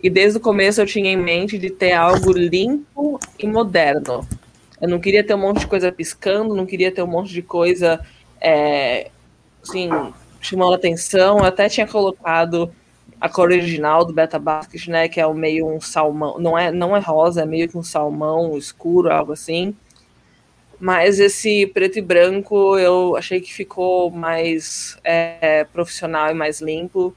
[0.01, 4.27] E desde o começo eu tinha em mente de ter algo limpo e moderno.
[4.79, 7.41] Eu não queria ter um monte de coisa piscando, não queria ter um monte de
[7.41, 8.05] coisa
[8.39, 9.09] é,
[9.63, 9.89] assim,
[10.39, 11.39] chamando atenção.
[11.39, 12.71] Eu até tinha colocado
[13.19, 15.07] a cor original do Beta Basket, né?
[15.07, 17.83] Que é o meio um salmão, não é, não é rosa, é meio que um
[17.83, 19.75] salmão escuro, algo assim.
[20.79, 27.15] Mas esse preto e branco eu achei que ficou mais é, profissional e mais limpo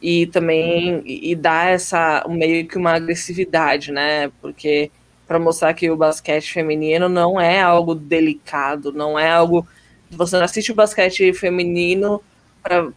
[0.00, 4.30] e também e, dá essa meio que uma agressividade, né?
[4.40, 4.90] Porque
[5.26, 9.66] para mostrar que o basquete feminino não é algo delicado, não é algo
[10.10, 12.20] você não assiste o basquete feminino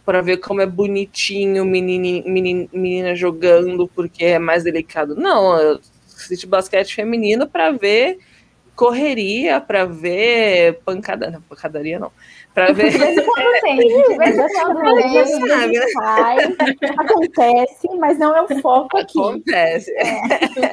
[0.04, 5.14] para ver como é bonitinho menina, menina, menina jogando porque é mais delicado.
[5.14, 5.80] Não, eu
[6.14, 8.18] assisto basquete feminino para ver
[8.74, 12.10] correria, para ver pancada, não, pancadaria não,
[12.52, 12.90] para ver.
[12.90, 16.56] De vez em quando tem, de vez em quando faz,
[16.98, 19.18] acontece, mas não é o foco aqui.
[19.18, 19.90] Acontece.
[19.92, 20.20] É.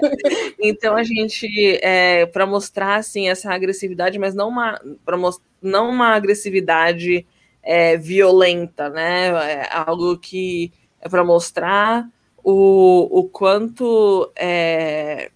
[0.59, 1.47] então a gente,
[1.81, 5.17] é, para mostrar assim essa agressividade, mas não uma, para
[5.61, 7.25] não uma agressividade
[7.63, 9.27] é, violenta, né?
[9.27, 12.07] É algo que é para mostrar
[12.43, 15.29] o, o quanto é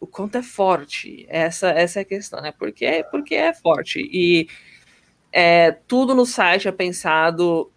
[0.00, 1.26] o quanto é forte.
[1.28, 2.52] Essa, essa é a questão, né?
[2.58, 4.00] Porque, porque é forte.
[4.00, 4.48] E
[5.30, 7.70] é, tudo no site é pensado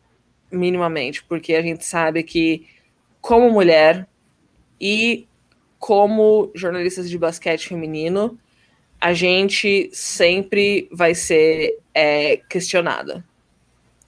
[0.51, 2.65] minimamente, porque a gente sabe que,
[3.19, 4.07] como mulher
[4.79, 5.27] e
[5.77, 8.39] como jornalistas de basquete feminino,
[9.01, 13.23] a gente sempre vai ser é, questionada.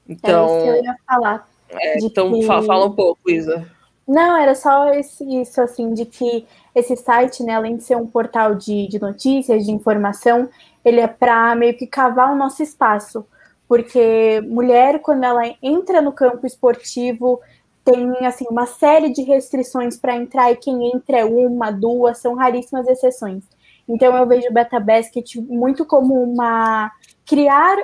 [0.07, 1.49] Então, é eu ia falar.
[1.69, 2.45] É, então, que...
[2.45, 3.69] fala um pouco, Isa.
[4.07, 6.45] Não, era só isso, assim, de que
[6.75, 10.49] esse site, né, além de ser um portal de, de notícias, de informação,
[10.83, 13.25] ele é para meio que cavar o nosso espaço.
[13.67, 17.39] Porque mulher, quando ela entra no campo esportivo,
[17.83, 22.35] tem assim uma série de restrições para entrar e quem entra é uma, duas, são
[22.35, 23.43] raríssimas exceções.
[23.87, 26.91] Então eu vejo o Beta Basket muito como uma
[27.25, 27.77] criar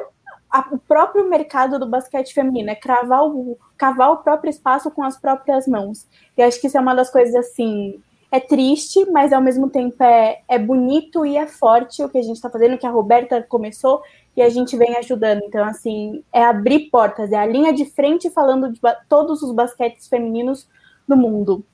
[0.52, 5.04] a, o próprio mercado do basquete feminino, é cravar o, cavar o próprio espaço com
[5.04, 6.08] as próprias mãos.
[6.38, 8.02] E acho que isso é uma das coisas assim.
[8.32, 12.22] É triste, mas ao mesmo tempo é, é bonito e é forte o que a
[12.22, 14.02] gente está fazendo, que a Roberta começou
[14.36, 15.42] e a gente vem ajudando.
[15.44, 20.08] Então, assim, é abrir portas, é a linha de frente falando de todos os basquetes
[20.08, 20.68] femininos
[21.08, 21.66] do mundo.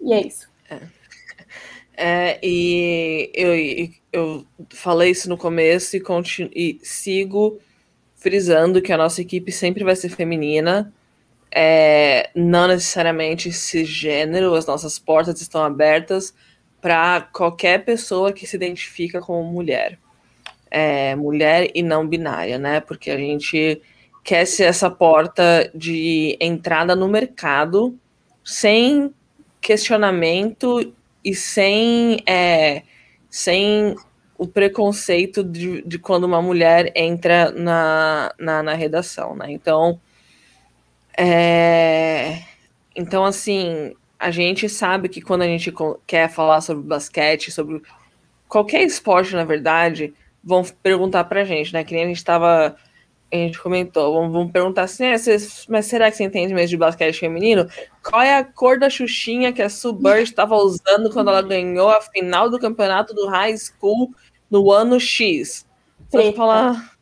[0.00, 0.48] E é isso.
[0.70, 0.96] É.
[1.98, 7.58] É, e eu, eu falei isso no começo e, continuo, e sigo
[8.14, 10.92] frisando que a nossa equipe sempre vai ser feminina,
[11.58, 16.34] é, não necessariamente cisgênero, as nossas portas estão abertas
[16.82, 19.98] para qualquer pessoa que se identifica como mulher.
[20.70, 22.80] É, mulher e não binária, né?
[22.80, 23.80] Porque a gente
[24.22, 27.98] quer ser essa porta de entrada no mercado
[28.44, 29.14] sem
[29.58, 30.92] questionamento
[31.24, 32.82] e sem, é,
[33.30, 33.96] sem
[34.36, 39.50] o preconceito de, de quando uma mulher entra na, na, na redação, né?
[39.50, 39.98] Então,
[41.16, 42.42] é,
[42.94, 45.72] então, assim, a gente sabe que quando a gente
[46.06, 47.82] quer falar sobre basquete, sobre
[48.48, 51.84] qualquer esporte, na verdade, vão perguntar pra gente, né?
[51.84, 52.76] Que nem a gente tava.
[53.32, 55.16] A gente comentou, vão, vão perguntar assim, é,
[55.68, 57.68] mas será que você entende mesmo de basquete feminino?
[58.00, 61.90] Qual é a cor da Xuxinha que a Sue Bird estava usando quando ela ganhou
[61.90, 64.14] a final do campeonato do high school
[64.50, 65.66] no ano X.
[66.08, 66.96] Você vai falar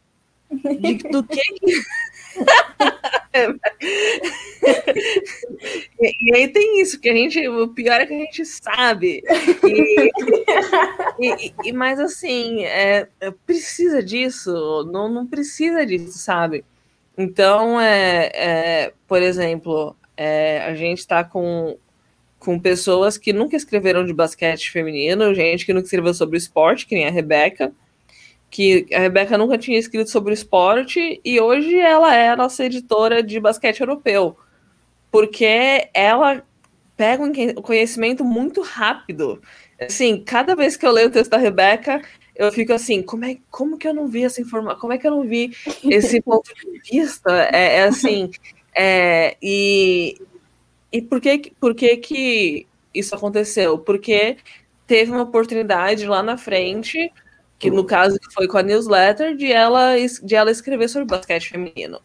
[0.51, 1.43] de, do que.
[6.01, 7.47] e, e, aí tem isso, que a gente.
[7.49, 9.23] O pior é que a gente sabe.
[9.65, 10.11] E,
[11.21, 16.65] e, e mas assim, é, é, precisa disso, não, não precisa disso, sabe?
[17.17, 21.77] Então, é, é por exemplo, é, a gente está com
[22.45, 26.95] com pessoas que nunca escreveram de basquete feminino, gente que nunca escreveu sobre esporte, que
[26.95, 27.73] nem a Rebeca,
[28.55, 33.21] que a Rebeca nunca tinha escrito sobre esporte e hoje ela é a nossa editora
[33.21, 34.37] de basquete europeu,
[35.11, 36.47] porque ela
[36.97, 39.43] pega um conhecimento muito rápido.
[39.81, 42.01] Assim, cada vez que eu leio o texto da Rebeca,
[42.37, 44.79] eu fico assim, como, é, como que eu não vi essa informação?
[44.79, 45.51] Como é que eu não vi
[45.83, 47.33] esse ponto de vista?
[47.53, 48.31] É, é assim,
[48.73, 50.17] é, e,
[50.93, 53.79] e por que, por que, que isso aconteceu?
[53.79, 54.37] Porque
[54.87, 57.13] teve uma oportunidade lá na frente,
[57.65, 61.99] que no caso foi com a newsletter, de ela, de ela escrever sobre basquete feminino.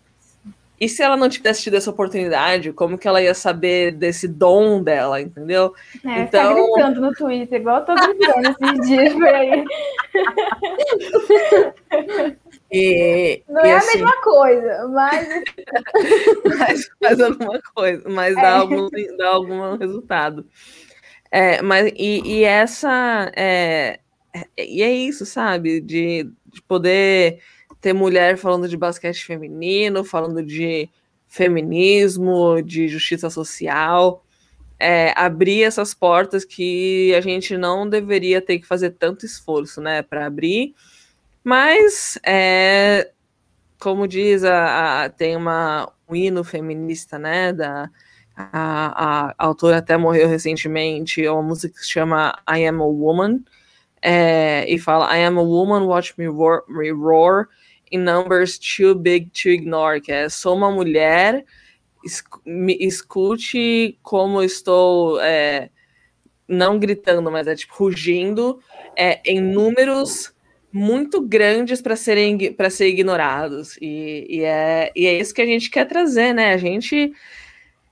[0.79, 4.81] E se ela não tivesse tido essa oportunidade, como que ela ia saber desse dom
[4.81, 5.73] dela, entendeu?
[6.05, 6.55] É, então...
[6.55, 9.65] tá gritando no Twitter, igual eu tô gritando esses dias por aí.
[12.71, 15.27] E, não e é assim, a mesma coisa, mas.
[16.57, 18.41] mas faz alguma coisa, mas é.
[18.41, 20.45] dá, algum, dá algum resultado.
[21.29, 23.29] É, mas, e, e essa.
[23.35, 23.99] É,
[24.57, 25.81] e é isso, sabe?
[25.81, 27.41] De, de poder
[27.81, 30.89] ter mulher falando de basquete feminino, falando de
[31.27, 34.23] feminismo, de justiça social.
[34.79, 40.01] é, abrir essas portas que a gente não deveria ter que fazer tanto esforço, né,
[40.01, 40.73] para abrir.
[41.43, 43.11] Mas, é,
[43.79, 47.89] como diz, a, a, tem uma, um hino feminista, né, da,
[48.35, 52.85] a, a, autora até morreu recentemente, é uma música que se chama I Am a
[52.85, 53.43] Woman,
[54.01, 57.47] é, e fala I am a woman, watch me roar, me roar
[57.91, 61.43] in numbers too big to ignore, que é sou uma mulher,
[62.45, 65.69] me escute como estou é,
[66.47, 68.59] não gritando, mas é tipo rugindo
[68.95, 70.33] é, em números
[70.71, 75.45] muito grandes para serem para ser ignorados e, e, é, e é isso que a
[75.45, 76.53] gente quer trazer, né?
[76.53, 77.11] A gente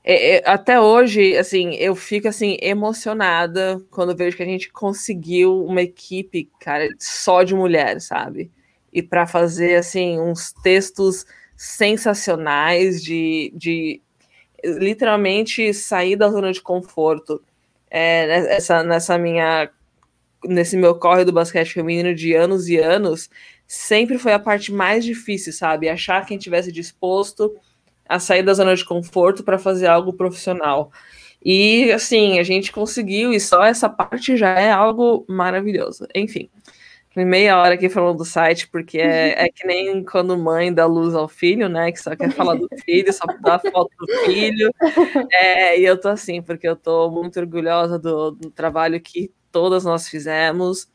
[0.10, 5.66] é, é, até hoje, assim, eu fico assim emocionada quando vejo que a gente conseguiu
[5.66, 8.50] uma equipe, cara, só de mulheres, sabe?
[8.94, 11.26] E para fazer assim uns textos
[11.58, 14.02] sensacionais de, de
[14.64, 17.44] literalmente sair da zona de conforto.
[17.92, 19.70] É, nessa, nessa minha
[20.46, 23.30] nesse meu corre do basquete feminino de anos e anos,
[23.68, 25.90] sempre foi a parte mais difícil, sabe?
[25.90, 27.54] Achar quem tivesse disposto
[28.08, 30.92] a sair da zona de conforto para fazer algo profissional.
[31.44, 36.08] E assim, a gente conseguiu, e só essa parte já é algo maravilhoso.
[36.16, 36.50] Enfim,
[37.16, 41.16] meia hora aqui falando do site, porque é, é, que nem quando mãe dá luz
[41.16, 41.92] ao filho, né?
[41.92, 44.72] Que só quer falar do filho, só dá foto do filho.
[45.32, 49.84] É, e eu tô assim, porque eu tô muito orgulhosa do, do trabalho que todas
[49.86, 50.88] nós fizemos.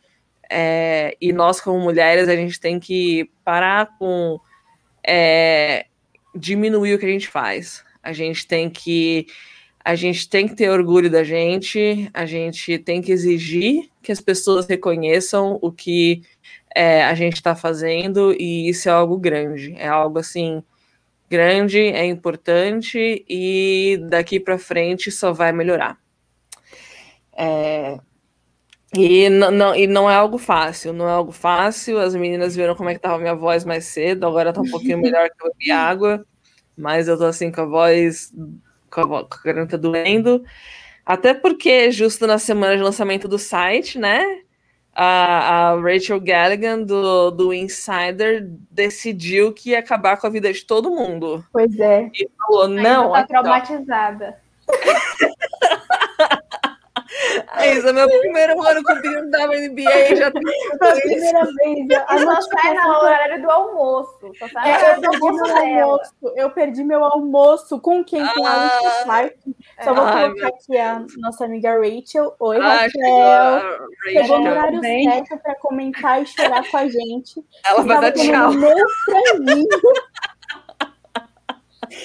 [0.51, 4.39] É, e nós, como mulheres, a gente tem que parar com
[5.07, 5.87] é,
[6.35, 7.85] diminuir o que a gente faz.
[8.03, 9.27] A gente tem que
[9.85, 14.21] a gente tem que ter orgulho da gente, a gente tem que exigir que as
[14.21, 16.23] pessoas reconheçam o que
[16.75, 20.63] é, a gente está fazendo, e isso é algo grande, é algo assim
[21.29, 25.99] grande, é importante e daqui para frente só vai melhorar.
[27.37, 27.99] É,
[28.95, 31.99] e não, não, e não é algo fácil, não é algo fácil.
[31.99, 34.71] As meninas viram como é que tava a minha voz mais cedo, agora tá um
[34.71, 36.27] pouquinho melhor que eu bebi água,
[36.77, 38.33] mas eu tô assim com a voz,
[38.91, 40.45] com a, com a garganta doendo.
[41.07, 44.25] Até porque, justo na semana de lançamento do site, né?
[44.95, 50.65] A, a Rachel Gallagher do, do Insider decidiu que ia acabar com a vida de
[50.67, 51.43] todo mundo.
[51.51, 52.11] Pois é.
[52.15, 53.13] E falou: não.
[53.13, 54.39] Tá traumatizada.
[57.57, 60.17] É isso, é meu primeiro ano cobrindo WNBA.
[60.17, 60.43] Já tem
[60.81, 61.87] a primeira vez.
[62.07, 64.33] A só sai na hora do almoço.
[64.39, 68.27] Só sai é, eu, perdi meu almoço, eu perdi meu almoço com quem?
[68.27, 69.37] Com ah, a Clark.
[69.83, 72.35] Só vou ah, colocar aqui a nossa amiga Rachel.
[72.39, 73.79] Oi, ah, Raquel.
[74.13, 77.45] Chegou no horário certo para comentar e chorar com a gente.
[77.67, 78.53] Ela vai dar tchau.
[78.53, 79.67] Meu franguinho.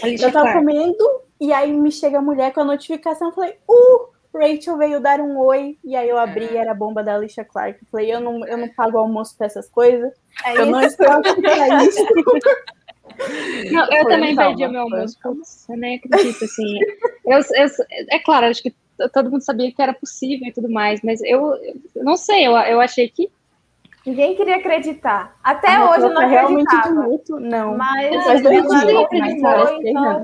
[0.04, 3.28] eu tava comendo e aí me chega a mulher com a notificação.
[3.30, 4.17] Eu falei, uh!
[4.38, 6.58] Rachel veio dar um oi, e aí eu abri, é.
[6.58, 7.80] era a bomba da Alicia Clark.
[7.82, 10.14] Eu falei, eu não, eu não pago almoço pra essas coisas.
[10.46, 10.72] É eu isso.
[10.72, 12.06] não estou aqui pra isso.
[13.72, 15.18] Não, eu foi, também calma, perdi o meu almoço,
[15.70, 16.80] eu nem acredito, assim.
[17.26, 17.68] Eu, eu,
[18.12, 18.76] é claro, acho que
[19.12, 21.56] todo mundo sabia que era possível e tudo mais, mas eu,
[21.96, 23.32] eu não sei, eu, eu achei que
[24.08, 25.36] Ninguém queria acreditar.
[25.44, 27.76] Até ah, hoje eu não realmente muito, não.
[27.76, 30.22] Mas Depois dois dias, acreditou, então,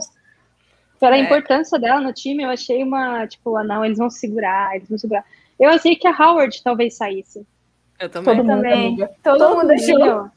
[1.04, 1.20] pela é.
[1.20, 4.98] importância dela no time, eu achei uma, tipo, ah, não, eles vão segurar, eles vão
[4.98, 5.26] segurar.
[5.60, 7.46] Eu achei que a Howard talvez saísse.
[8.00, 8.38] Eu também.
[8.38, 8.98] Todo mundo, também.
[9.22, 10.32] Todo, todo mundo achou.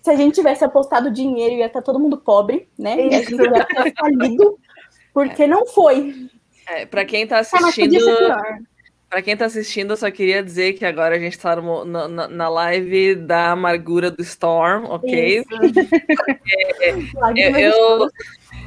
[0.00, 3.00] Se a gente tivesse apostado dinheiro, ia estar todo mundo pobre, né?
[3.00, 3.34] Isso.
[3.34, 4.58] E a gente ia ter falido,
[5.12, 5.46] porque é.
[5.48, 6.28] não foi.
[6.68, 7.98] É, para quem tá ah, assistindo.
[9.08, 12.28] Para quem tá assistindo, eu só queria dizer que agora a gente tá no, na,
[12.28, 15.44] na live da amargura do Storm, ok?
[17.36, 18.08] é, eu,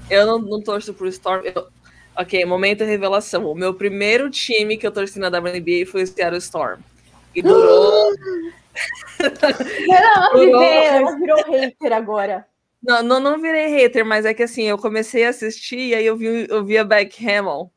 [0.09, 1.45] eu não, não torço pro Storm.
[1.45, 1.67] Eu...
[2.15, 3.45] Ok, momento revelação.
[3.45, 6.81] O meu primeiro time que eu torci na WNBA foi o Seattle Storm.
[7.33, 8.11] E durou.
[9.87, 10.63] não, durou...
[10.63, 12.45] ela virou hater agora.
[12.81, 16.05] Não, não, não virei hater, mas é que assim, eu comecei a assistir e aí
[16.05, 17.71] eu vi, eu vi a Beck Hamill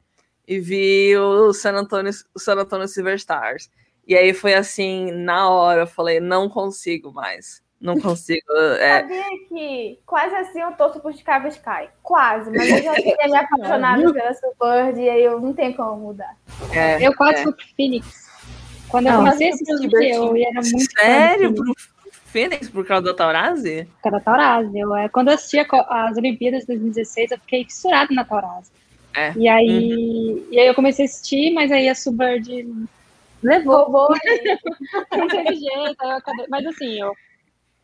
[0.47, 3.71] e vi o San Antonio, o San Antonio Silver Stars.
[4.07, 7.63] E aí foi assim, na hora, eu falei, não consigo mais.
[7.87, 8.53] Não consigo.
[8.81, 9.01] É...
[9.01, 11.89] Sabia que quase assim eu torço pro Chicago Sky.
[12.03, 15.97] Quase, mas eu já tinha me apaixonado pela Superbird e aí eu não tenho como
[15.97, 16.37] mudar.
[16.73, 17.43] É, eu quase é.
[17.45, 18.27] fui pro Phoenix.
[18.89, 20.93] Quando eu comecei a assistir, eu era muito.
[20.99, 21.55] Sério?
[21.55, 21.75] Pro
[22.25, 23.89] Phoenix por causa da Taurasi?
[24.03, 24.79] Por causa da Taurasi.
[24.79, 28.71] Eu, é, quando eu assisti as Olimpíadas de 2016, eu fiquei fissurado na Taurasi.
[29.15, 29.33] É.
[29.37, 30.47] E, aí, uhum.
[30.51, 32.67] e aí eu comecei a assistir, mas aí a Subbird
[33.43, 34.09] levou.
[35.17, 35.97] Não teve jeito.
[36.51, 37.15] Mas assim, eu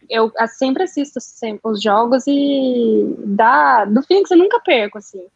[0.08, 5.26] eu sempre assisto sempre os jogos e da, do Phoenix eu nunca perco, assim.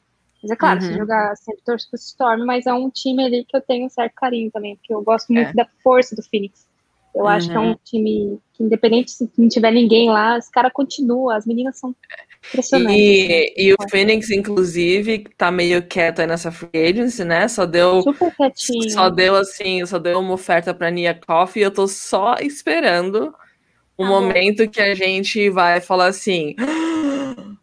[0.42, 0.86] Mas é claro, uhum.
[0.86, 3.90] se jogar sempre torço pro Storm, mas é um time ali que eu tenho um
[3.90, 5.52] certo carinho também, porque eu gosto muito é.
[5.52, 6.66] da força do Phoenix.
[7.14, 7.28] Eu uhum.
[7.28, 11.30] acho que é um time que, independente se não tiver ninguém lá, os caras continuam,
[11.30, 11.96] as meninas são
[12.46, 12.94] impressionantes.
[12.94, 17.48] E, e o Phoenix, inclusive, tá meio quieto aí nessa free agency, né?
[17.48, 18.02] Só deu.
[18.02, 18.90] Super quietinho.
[18.90, 23.34] Só deu assim, só deu uma oferta pra Nia Coffee e eu tô só esperando
[23.96, 26.54] o um momento que a gente vai falar assim.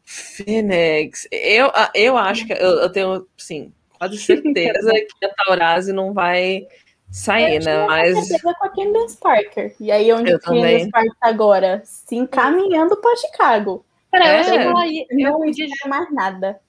[0.03, 1.27] Phoenix.
[1.31, 6.67] Eu, eu acho que eu, eu tenho, sim, quase certeza que a Taurasi não vai
[7.11, 7.85] sair, eu né?
[7.85, 8.27] Mas.
[8.27, 9.75] certeza com a Candace Parker.
[9.79, 11.81] E aí, onde a Candace Parker tá agora?
[11.85, 13.85] Se encaminhando para Chicago.
[14.11, 14.35] Peraí, é.
[14.35, 15.05] eu achei que ela ia.
[15.11, 15.67] Não podia...
[15.87, 16.59] mais nada.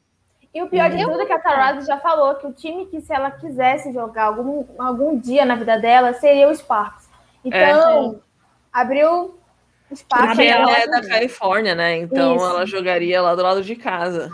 [0.55, 3.01] E o pior de tudo é que a Taurasi já falou que o time que,
[3.01, 7.09] se ela quisesse jogar algum, algum dia na vida dela, seria o Sparks.
[7.45, 8.17] Então, é.
[8.73, 9.37] abriu
[9.95, 10.26] espaço.
[10.26, 11.97] Porque ela é da Califórnia, né?
[11.97, 12.45] Então isso.
[12.45, 14.30] ela jogaria lá do lado de casa.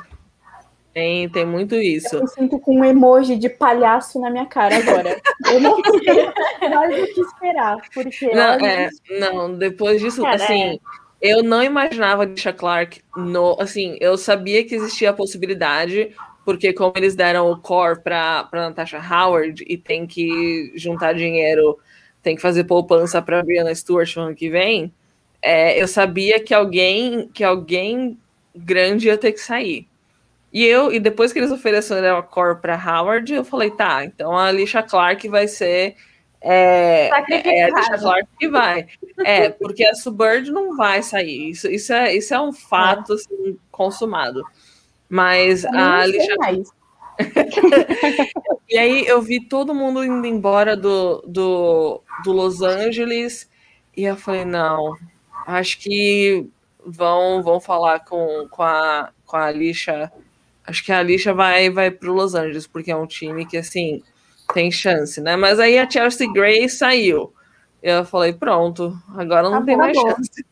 [0.93, 2.17] Tem, tem muito isso.
[2.17, 5.21] Eu me sinto com um emoji de palhaço na minha cara agora.
[5.47, 7.77] Eu não sei mais o que esperar.
[7.95, 8.91] Porque não, é,
[9.21, 10.79] não depois disso, cara, assim, é.
[11.23, 13.57] eu não imaginava Disha Clark no.
[13.61, 16.13] Assim, eu sabia que existia a possibilidade,
[16.45, 21.79] porque como eles deram o core para Natasha Howard e tem que juntar dinheiro,
[22.21, 24.93] tem que fazer poupança para Brianna Stewart no ano que vem
[25.43, 28.19] é, eu sabia que alguém que alguém
[28.55, 29.87] grande ia ter que sair.
[30.53, 34.37] E eu, e depois que eles ofereceram a core para Howard, eu falei, tá, então
[34.37, 35.95] a Alicia Clark vai ser
[36.43, 38.87] é, é a Clark que vai.
[39.25, 41.51] É, porque a Suburb não vai sair.
[41.51, 44.43] Isso, isso, é, isso é um fato assim, consumado.
[45.09, 46.37] Mas a Alicia.
[48.69, 53.51] e aí eu vi todo mundo indo embora do, do, do Los Angeles
[53.95, 54.97] e eu falei, não,
[55.51, 56.47] Acho que
[56.85, 60.11] vão vão falar com, com, a, com a Alicia.
[60.67, 64.03] Acho que a Alicia vai, vai para Los Angeles, porque é um time que, assim,
[64.53, 65.37] tem chance, né?
[65.37, 67.33] Mas aí a Chelsea Gray saiu.
[67.83, 70.45] Eu falei, pronto, agora não tá tem mais chance.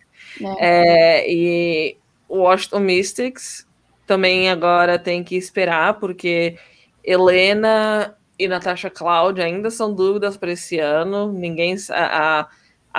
[0.61, 1.24] É.
[1.24, 1.96] É, e
[2.28, 3.66] o Washington Mystics
[4.07, 6.57] também agora tem que esperar, porque
[7.05, 11.32] Helena e Natasha Cloud ainda são dúvidas para esse ano.
[11.32, 11.76] Ninguém.
[11.90, 12.49] A, a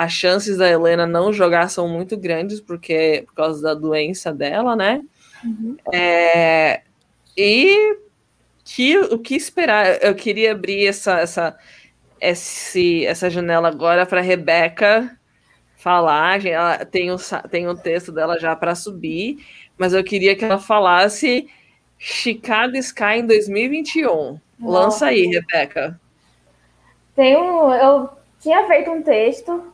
[0.00, 4.74] as chances da Helena não jogar são muito grandes, porque por causa da doença dela,
[4.74, 5.02] né?
[5.44, 5.76] Uhum.
[5.92, 6.80] É,
[7.36, 7.98] e
[8.64, 10.02] que, o que esperar?
[10.02, 11.58] Eu queria abrir essa, essa,
[12.18, 15.14] esse, essa janela agora para Rebeca
[15.76, 16.46] falar.
[16.46, 17.18] Ela tem o,
[17.50, 19.44] tem o texto dela já para subir,
[19.76, 21.46] mas eu queria que ela falasse
[21.98, 24.08] Chicago Sky em 2021.
[24.08, 24.40] Nossa.
[24.60, 26.00] Lança aí, Rebeca.
[27.14, 28.08] Tenho, eu
[28.40, 29.69] tinha feito um texto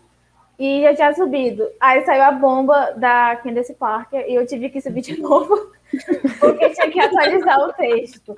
[0.59, 1.69] e já tinha subido.
[1.81, 5.73] Aí saiu a bomba da Candace Parker e eu tive que subir de novo,
[6.41, 8.35] porque tinha que atualizar o texto.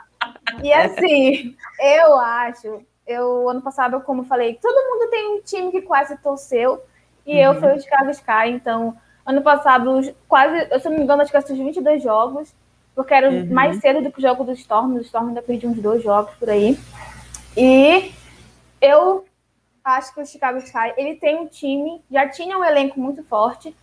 [0.63, 5.83] E assim, eu acho, eu ano passado, como falei, todo mundo tem um time que
[5.83, 6.83] quase torceu,
[7.27, 7.39] e uhum.
[7.39, 11.31] eu fui o Chicago Sky, então, ano passado, quase, eu, se não me engano, acho
[11.31, 12.53] que assisti 22 jogos,
[12.95, 13.47] porque era uhum.
[13.53, 16.35] mais cedo do que o jogo do Storm, o Storm ainda perdi uns dois jogos
[16.35, 16.77] por aí.
[17.57, 18.13] E
[18.81, 19.25] eu
[19.89, 23.75] acho que o Chicago Sky ele tem um time, já tinha um elenco muito forte,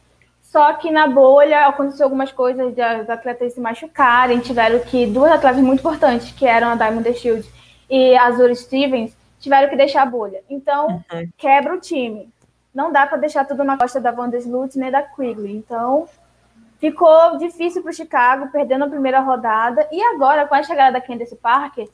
[0.41, 5.61] só que na bolha aconteceu algumas coisas das atletas se machucarem, tiveram que duas atletas
[5.61, 7.49] muito importantes, que eram a Diamond Shield
[7.89, 10.41] e a Azura Stevens, tiveram que deixar a bolha.
[10.49, 11.29] Então, uhum.
[11.37, 12.29] quebra o time.
[12.73, 15.55] Não dá para deixar tudo na costa da Vandersloot nem da Quigley.
[15.55, 16.07] Então,
[16.79, 19.87] ficou difícil para o Chicago, perdendo a primeira rodada.
[19.91, 21.89] E agora, com a chegada da Candace Parker,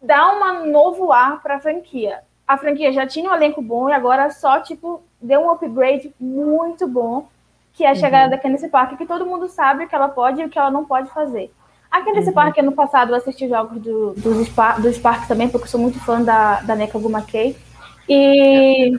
[0.00, 3.92] dá um novo ar para a franquia a franquia já tinha um elenco bom e
[3.92, 7.28] agora só, tipo, deu um upgrade muito bom,
[7.74, 8.30] que é a chegada uhum.
[8.30, 10.70] da Candice Parker, que todo mundo sabe o que ela pode e o que ela
[10.70, 11.52] não pode fazer.
[11.90, 12.34] A Candice uhum.
[12.34, 16.00] Parker, no passado, eu assisti jogos do, dos, dos Sparks também, porque eu sou muito
[16.00, 17.54] fã da, da Neka Gumakei.
[18.08, 18.98] E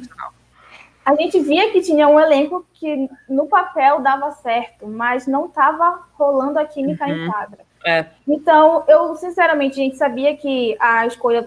[1.03, 6.03] a gente via que tinha um elenco que no papel dava certo, mas não estava
[6.13, 7.25] rolando a química uhum.
[7.25, 7.68] em quadra.
[7.85, 8.05] É.
[8.27, 11.45] Então, eu, sinceramente, a gente sabia que a escolha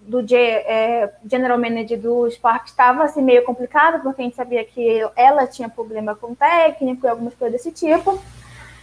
[0.00, 5.06] do é, general manager do Spark estava assim, meio complicada, porque a gente sabia que
[5.14, 8.20] ela tinha problema com o técnico e algumas coisas desse tipo.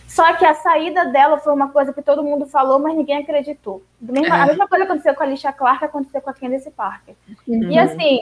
[0.08, 3.82] Só que a saída dela foi uma coisa que todo mundo falou, mas ninguém acreditou.
[4.14, 4.30] É.
[4.30, 7.16] A mesma coisa aconteceu com a Alicia Clark, aconteceu com a Candice Parker.
[7.48, 7.72] Uhum.
[7.72, 8.20] E assim,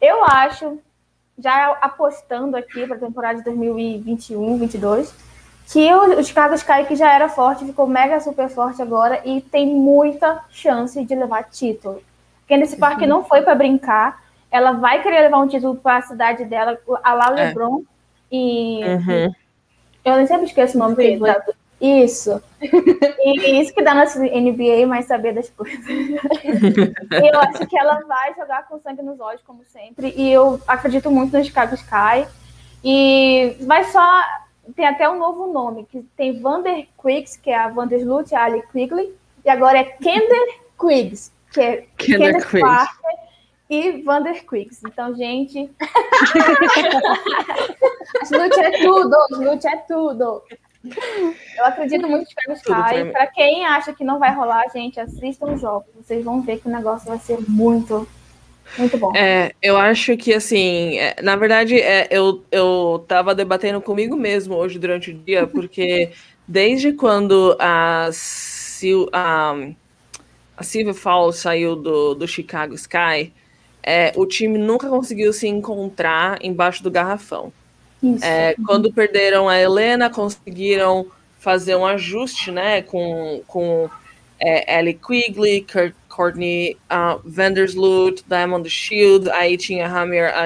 [0.00, 0.78] eu acho,
[1.36, 5.12] já apostando aqui para a temporada de 2021, 22,
[5.66, 9.66] que o, Chicago Sky que já era forte, ficou mega super forte agora e tem
[9.66, 12.02] muita chance de levar título.
[12.48, 13.16] Candice Parker uhum.
[13.16, 14.22] não foi para brincar.
[14.50, 17.46] Ela vai querer levar um título para a cidade dela, a lá é.
[17.46, 17.82] LeBron.
[18.30, 19.32] E, uhum.
[20.04, 21.20] eu nem sempre esqueço o nome dele.
[21.80, 22.42] Isso.
[23.26, 25.84] E isso que dá nossa NBA mais saber das coisas.
[25.86, 30.14] e eu acho que ela vai jogar com sangue nos olhos, como sempre.
[30.16, 32.26] E eu acredito muito no Chicago Sky.
[32.82, 34.22] E vai só.
[34.74, 39.14] Tem até um novo nome, que tem Vander Quiggs, que é a Vandersloot Ali Quigley.
[39.44, 43.14] E agora é Kender Quiggs, que é Kender Parker
[43.68, 44.80] e Vander Quiggs.
[44.86, 45.70] Então, gente.
[48.24, 49.16] Sloot é tudo!
[49.30, 50.42] Sloot é tudo!
[51.56, 53.12] Eu acredito muito que vai Sky.
[53.12, 55.86] Para quem acha que não vai rolar, gente, assistam o jogo.
[55.96, 58.06] Vocês vão ver que o negócio vai ser muito,
[58.78, 59.12] muito bom.
[59.14, 64.54] É, eu acho que assim, é, na verdade, é, eu, eu tava debatendo comigo mesmo
[64.54, 66.10] hoje durante o dia, porque
[66.46, 69.54] desde quando a, Sil, a,
[70.56, 73.32] a Silvia Fall saiu do, do Chicago Sky,
[73.82, 77.52] é, o time nunca conseguiu se encontrar embaixo do garrafão.
[78.22, 81.06] É, quando perderam a Helena, conseguiram
[81.38, 83.88] fazer um ajuste, né, com, com
[84.44, 90.44] é, Ellie Quigley, Kurt Courtney uh, Vandersloot, Diamond Shield, aí tinha Hammer, a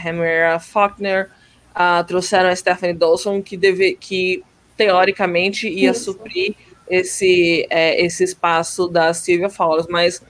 [0.00, 1.30] Hammer Faulkner,
[1.74, 4.44] uh, trouxeram a Stephanie Dawson, que, deve, que
[4.76, 6.12] teoricamente ia Isso.
[6.12, 6.54] suprir
[6.88, 10.22] esse, é, esse espaço da Sylvia Fowler, mas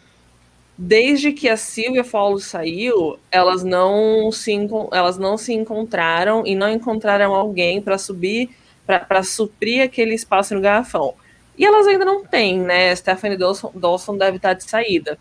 [0.76, 4.52] desde que a Silvia Fowler saiu, elas não se
[4.92, 8.50] elas não se encontraram e não encontraram alguém para subir
[8.86, 11.14] para suprir aquele espaço no garrafão.
[11.60, 12.96] E elas ainda não têm, né?
[12.96, 15.18] Stephanie Dawson, Dawson deve estar de saída.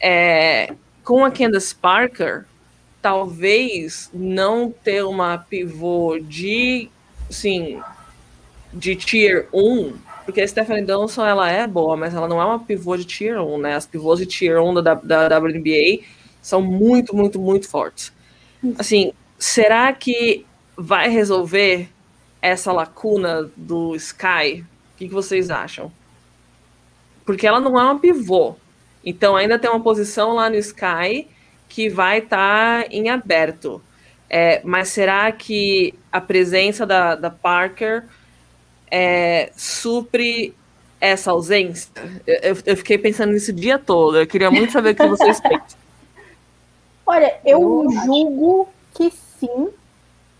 [0.00, 0.72] É,
[1.02, 2.44] com a Candace Parker,
[3.02, 6.88] talvez não ter uma pivô de,
[7.28, 7.82] sim,
[8.72, 12.58] de tier 1 porque a Stephanie Donaldson, ela é boa, mas ela não é uma
[12.58, 13.74] pivô de tier 1, né?
[13.74, 16.02] As pivôs de tier 1 da, da WNBA
[16.40, 18.10] são muito, muito, muito fortes.
[18.78, 20.46] Assim, será que
[20.76, 21.90] vai resolver
[22.40, 24.64] essa lacuna do Sky?
[25.04, 25.92] O que, que vocês acham?
[27.26, 28.56] Porque ela não é uma pivô.
[29.04, 31.28] Então ainda tem uma posição lá no Sky
[31.68, 33.82] que vai estar tá em aberto.
[34.30, 38.04] É, mas será que a presença da, da Parker
[38.90, 40.54] é, supre
[40.98, 41.90] essa ausência?
[42.26, 44.18] Eu, eu, fiquei pensando nisso o dia todo.
[44.18, 45.78] Eu queria muito saber o que vocês pensam.
[47.04, 49.68] Olha, eu, eu julgo que sim,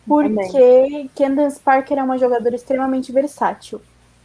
[0.07, 3.83] porque Candace Parker é uma jogadora extremamente versátil.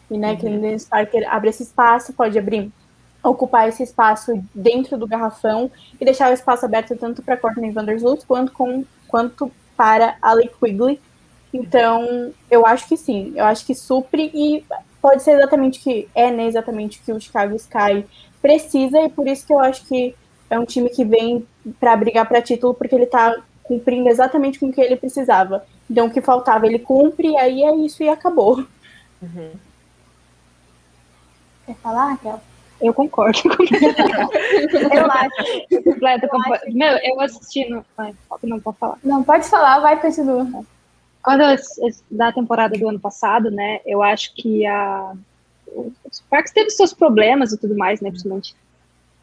[0.09, 0.37] E né, uhum.
[0.37, 2.71] Candace Parker abre esse espaço, pode abrir,
[3.23, 8.25] ocupar esse espaço dentro do garrafão e deixar o espaço aberto tanto para Courtney Vandersloot
[8.25, 10.99] quanto, com, quanto para Ali Quigley,
[11.53, 14.63] então, eu acho que sim, eu acho que supre e
[15.01, 18.05] pode ser exatamente que é né, exatamente o que o Chicago Sky
[18.41, 20.15] precisa e por isso que eu acho que
[20.49, 21.45] é um time que vem
[21.79, 25.65] para brigar para título porque ele está cumprindo exatamente com o que ele precisava.
[25.89, 28.65] Então, o que faltava ele cumpre, aí é isso e acabou.
[29.21, 29.51] Uhum.
[31.69, 32.41] Quer falar, Raquel?
[32.81, 33.37] Eu concordo.
[33.45, 35.65] eu acho.
[35.69, 36.65] Eu completo, eu completo.
[36.65, 36.75] Acho.
[36.75, 37.85] Meu, eu assisti no.
[37.95, 38.97] Ai, não pode falar.
[39.03, 40.47] Não, pode falar, vai, continua.
[41.21, 41.43] Quando
[42.09, 45.13] da temporada do ano passado, né, eu acho que a
[45.67, 48.55] o Sparks teve seus problemas e tudo mais, né, principalmente.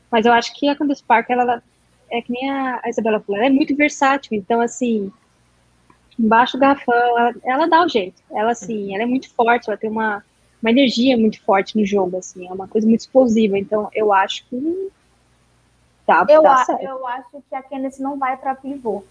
[0.08, 1.60] Mas eu acho que a Candace Parker, ela,
[2.08, 5.10] é que nem a, Isabela falou, ela é muito versátil, então, assim,
[6.16, 8.22] embaixo do garrafão, ela, ela, dá o jeito.
[8.30, 10.22] Ela, assim, ela é muito forte, ela tem uma,
[10.66, 14.44] uma energia muito forte no jogo, assim, é uma coisa muito explosiva, então eu acho
[14.46, 14.90] que
[16.04, 19.04] tá, eu, tá a, eu acho que a Candace não vai para pivô.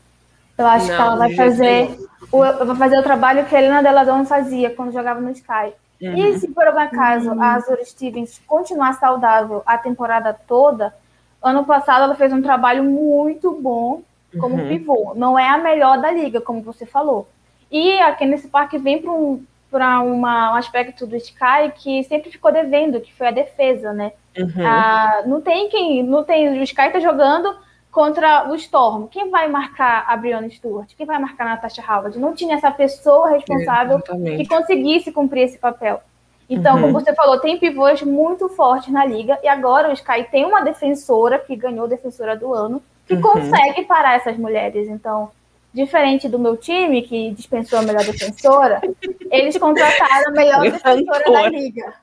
[0.57, 1.97] Eu acho não, que ela vai fazer,
[2.29, 5.73] o, vai fazer o trabalho que a Helena Deladon fazia quando jogava no Sky.
[6.01, 6.17] Uhum.
[6.17, 7.41] E se por algum acaso uhum.
[7.41, 10.93] a Azura Stevens continuar saudável a temporada toda,
[11.41, 14.01] ano passado ela fez um trabalho muito bom
[14.37, 14.67] como uhum.
[14.67, 15.13] pivô.
[15.15, 17.27] Não é a melhor da liga, como você falou.
[17.71, 22.31] E aqui nesse parque vem para um, pra uma, um aspecto do Sky que sempre
[22.31, 24.13] ficou devendo, que foi a defesa, né?
[24.37, 24.65] Uhum.
[24.65, 26.03] Ah, não tem quem.
[26.03, 26.59] Não tem.
[26.59, 27.55] O Sky tá jogando
[27.91, 29.07] contra o Storm.
[29.07, 30.89] Quem vai marcar a Brianna Stewart?
[30.97, 32.19] Quem vai marcar a Natasha Howard?
[32.19, 34.37] Não tinha essa pessoa responsável Exatamente.
[34.37, 36.01] que conseguisse cumprir esse papel.
[36.49, 36.81] Então, uhum.
[36.81, 40.61] como você falou, tem pivôs muito fortes na liga e agora o Sky tem uma
[40.61, 43.21] defensora que ganhou defensora do ano que uhum.
[43.21, 44.87] consegue parar essas mulheres.
[44.87, 45.31] Então,
[45.75, 48.81] diferente do meu time que dispensou a melhor defensora,
[49.29, 51.93] eles contrataram a melhor defensora da liga.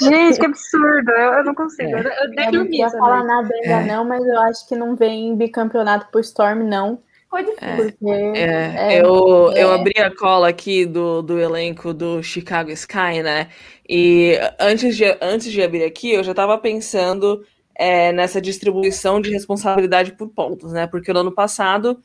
[0.00, 1.10] Gente, que absurdo.
[1.10, 1.96] Eu, eu não consigo.
[1.96, 2.00] É.
[2.00, 2.78] Eu, eu nem dormi.
[2.78, 3.84] Não ia falar nada ainda é.
[3.86, 6.98] não, mas eu acho que não vem bicampeonato pro Storm, não.
[7.30, 8.12] Foi difícil.
[8.34, 9.62] É, é, eu, é.
[9.62, 13.48] eu abri a cola aqui do, do elenco do Chicago Sky, né?
[13.88, 17.42] E antes de, antes de abrir aqui, eu já estava pensando
[17.74, 20.86] é, nessa distribuição de responsabilidade por pontos, né?
[20.86, 22.02] Porque no ano passado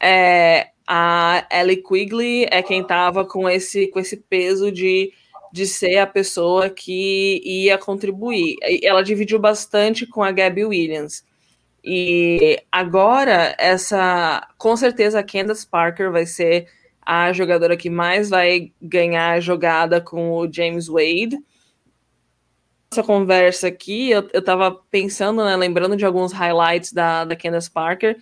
[0.00, 5.12] é, a Ellie Quigley é quem estava com esse, com esse peso de
[5.56, 8.56] de ser a pessoa que ia contribuir.
[8.82, 11.24] Ela dividiu bastante com a Gabby Williams.
[11.82, 14.46] E agora, essa.
[14.58, 16.68] Com certeza, a Candace Parker vai ser
[17.00, 21.38] a jogadora que mais vai ganhar a jogada com o James Wade.
[22.92, 27.70] Essa conversa aqui, eu, eu tava pensando, né, lembrando de alguns highlights da, da Candace
[27.70, 28.18] Parker,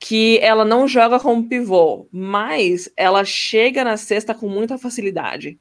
[0.00, 5.58] que ela não joga como pivô, mas ela chega na cesta com muita facilidade.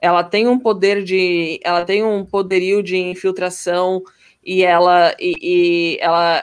[0.00, 1.60] Ela tem um poder de.
[1.62, 4.02] Ela tem um poderio de infiltração
[4.42, 6.42] e ela, e, e ela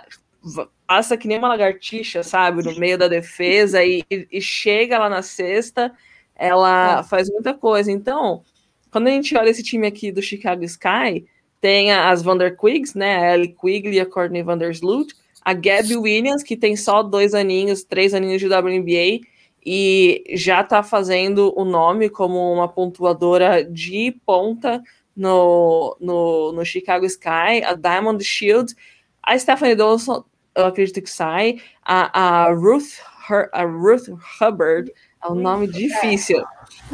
[0.88, 5.22] passa que nem uma lagartixa, sabe, no meio da defesa e, e chega lá na
[5.22, 5.92] cesta,
[6.36, 7.04] ela é.
[7.04, 7.92] faz muita coisa.
[7.92, 8.44] Então,
[8.92, 11.26] quando a gente olha esse time aqui do Chicago Sky,
[11.60, 16.44] tem as Vander Quigs, né, a Ellie Quigley e a Courtney Vandersloot, a Gabby Williams,
[16.44, 19.26] que tem só dois aninhos, três aninhos de WNBA,
[19.66, 24.82] e já tá fazendo o nome como uma pontuadora de ponta
[25.16, 28.74] no, no, no Chicago Sky, a Diamond Shield,
[29.22, 30.24] a Stephanie Dawson,
[30.56, 31.62] eu acredito que sai.
[31.84, 34.08] A, a, Ruth, Her, a Ruth
[34.40, 34.92] Hubbard,
[35.24, 36.44] é um nome difícil.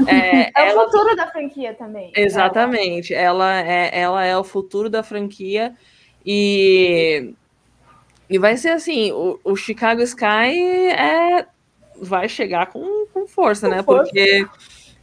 [0.08, 2.12] É, é ela, o futuro da franquia também.
[2.16, 3.14] Exatamente.
[3.14, 5.74] Ela é, ela é o futuro da franquia.
[6.26, 7.34] E,
[8.30, 10.26] e vai ser assim: o, o Chicago Sky
[10.92, 11.46] é,
[12.02, 13.84] vai chegar com, com força, com né?
[13.84, 14.04] Força.
[14.04, 14.48] Porque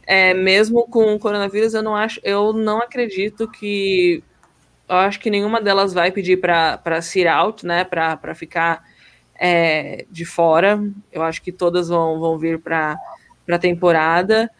[0.05, 4.23] é, mesmo com o coronavírus, eu não acho, eu não acredito que
[4.87, 7.83] eu acho que nenhuma delas vai pedir para sit out, né?
[7.83, 8.83] Para ficar
[9.35, 10.83] é, de fora.
[11.11, 12.97] Eu acho que todas vão, vão vir para
[13.49, 14.51] a temporada.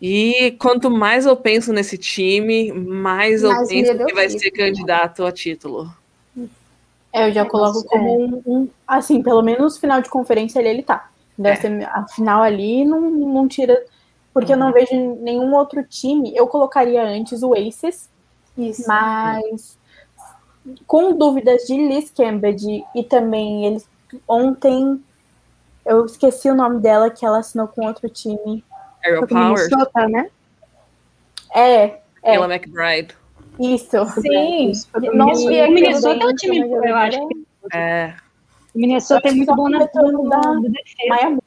[0.00, 5.24] E quanto mais eu penso nesse time, mais eu mais penso que vai ser candidato
[5.24, 5.90] a título.
[7.14, 7.82] É, eu já coloco é.
[7.88, 11.08] como um, um, Assim, pelo menos final de conferência ali ele tá.
[11.38, 11.60] Deve é.
[11.60, 13.80] ser, a final ali não, não tira.
[14.32, 14.58] Porque uhum.
[14.58, 14.72] eu não uhum.
[14.72, 16.36] vejo nenhum outro time.
[16.36, 18.10] Eu colocaria antes o Aces,
[18.58, 18.82] isso.
[18.88, 19.78] Mas
[20.88, 23.88] com dúvidas de Liz Cambridge e também eles
[24.26, 25.00] ontem
[25.84, 28.64] eu esqueci o nome dela que ela assinou com outro time.
[29.28, 29.68] Powers.
[29.68, 30.30] Minnesota, né?
[31.54, 32.02] É, é.
[32.22, 33.14] Ela McBride.
[33.58, 34.04] Isso.
[34.20, 34.72] Sim.
[35.14, 37.28] Não vi o Minnesota é um time, eu acho.
[37.72, 38.14] É.
[38.74, 39.90] O Minnesota é muito bom na da
[41.08, 41.38] Maia.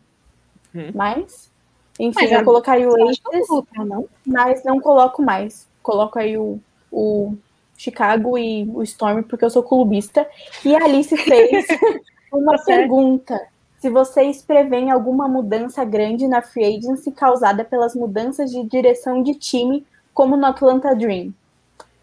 [0.76, 0.91] Hum.
[0.93, 1.51] Mas,
[1.99, 3.47] enfim, mas eu colocaria o Aces,
[3.86, 4.08] não?
[4.26, 5.68] mas não coloco mais.
[5.82, 6.60] Coloco aí o
[6.91, 7.36] o
[7.78, 10.28] Chicago e o Storm, porque eu sou clubista.
[10.66, 11.68] E a Alice fez
[12.32, 13.39] uma pergunta.
[13.80, 19.36] Se vocês preveem alguma mudança grande na free agency causada pelas mudanças de direção de
[19.36, 21.32] time, como no Atlanta Dream.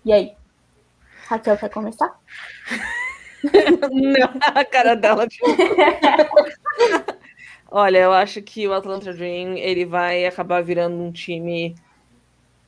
[0.04, 0.32] E aí?
[1.26, 2.18] Raquel, quer começar?
[3.90, 5.26] Não, a cara dela.
[7.76, 11.74] Olha, eu acho que o Atlanta Dream ele vai acabar virando um time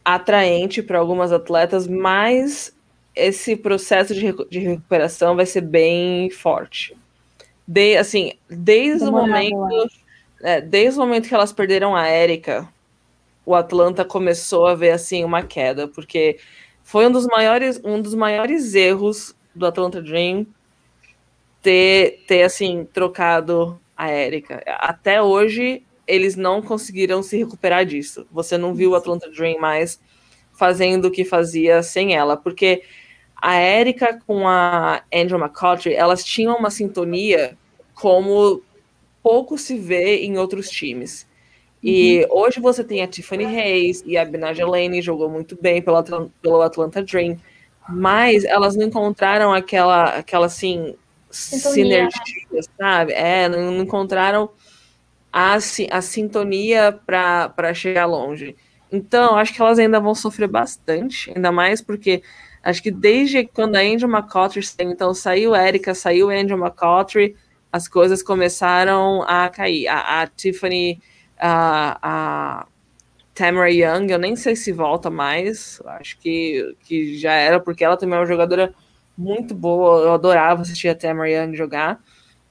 [0.05, 2.77] atraente para algumas atletas, mas
[3.15, 6.97] esse processo de, de recuperação vai ser bem forte.
[7.67, 9.89] De, assim, desde o momento,
[10.43, 12.69] é, desde o momento que elas perderam a Érica,
[13.45, 16.39] o Atlanta começou a ver assim uma queda, porque
[16.87, 20.47] foi um dos maiores, um dos maiores erros do Atlanta Dream
[21.61, 24.63] ter, ter assim trocado a Érica.
[24.69, 28.25] Até hoje eles não conseguiram se recuperar disso.
[28.31, 30.01] Você não viu o Atlanta Dream mais
[30.53, 32.85] fazendo o que fazia sem ela, porque
[33.35, 37.59] a Erika com a Andrew McCautry, elas tinham uma sintonia
[37.95, 38.63] como
[39.25, 41.27] pouco se vê em outros times.
[41.89, 42.41] E uhum.
[42.41, 46.03] hoje você tem a Tiffany Hayes e a Benaja Lane jogou muito bem pelo,
[46.43, 47.37] pelo Atlanta Dream,
[47.89, 50.97] mas elas não encontraram aquela, aquela assim,
[51.31, 52.11] sintonia.
[52.11, 53.13] sinergia, sabe?
[53.13, 54.51] É, não, não encontraram
[55.33, 58.57] a, a sintonia para chegar longe.
[58.91, 62.21] Então, acho que elas ainda vão sofrer bastante, ainda mais porque
[62.65, 67.37] acho que desde quando a Angel McCautry saiu, então saiu Erika, saiu Angel McCautry,
[67.71, 69.87] as coisas começaram a cair.
[69.87, 71.01] A, a Tiffany,
[71.39, 72.67] a, a
[73.35, 77.97] Tamara Young, eu nem sei se volta mais, acho que, que já era, porque ela
[77.97, 78.75] também é uma jogadora
[79.17, 82.01] muito boa, eu adorava assistir a Tamara Young jogar.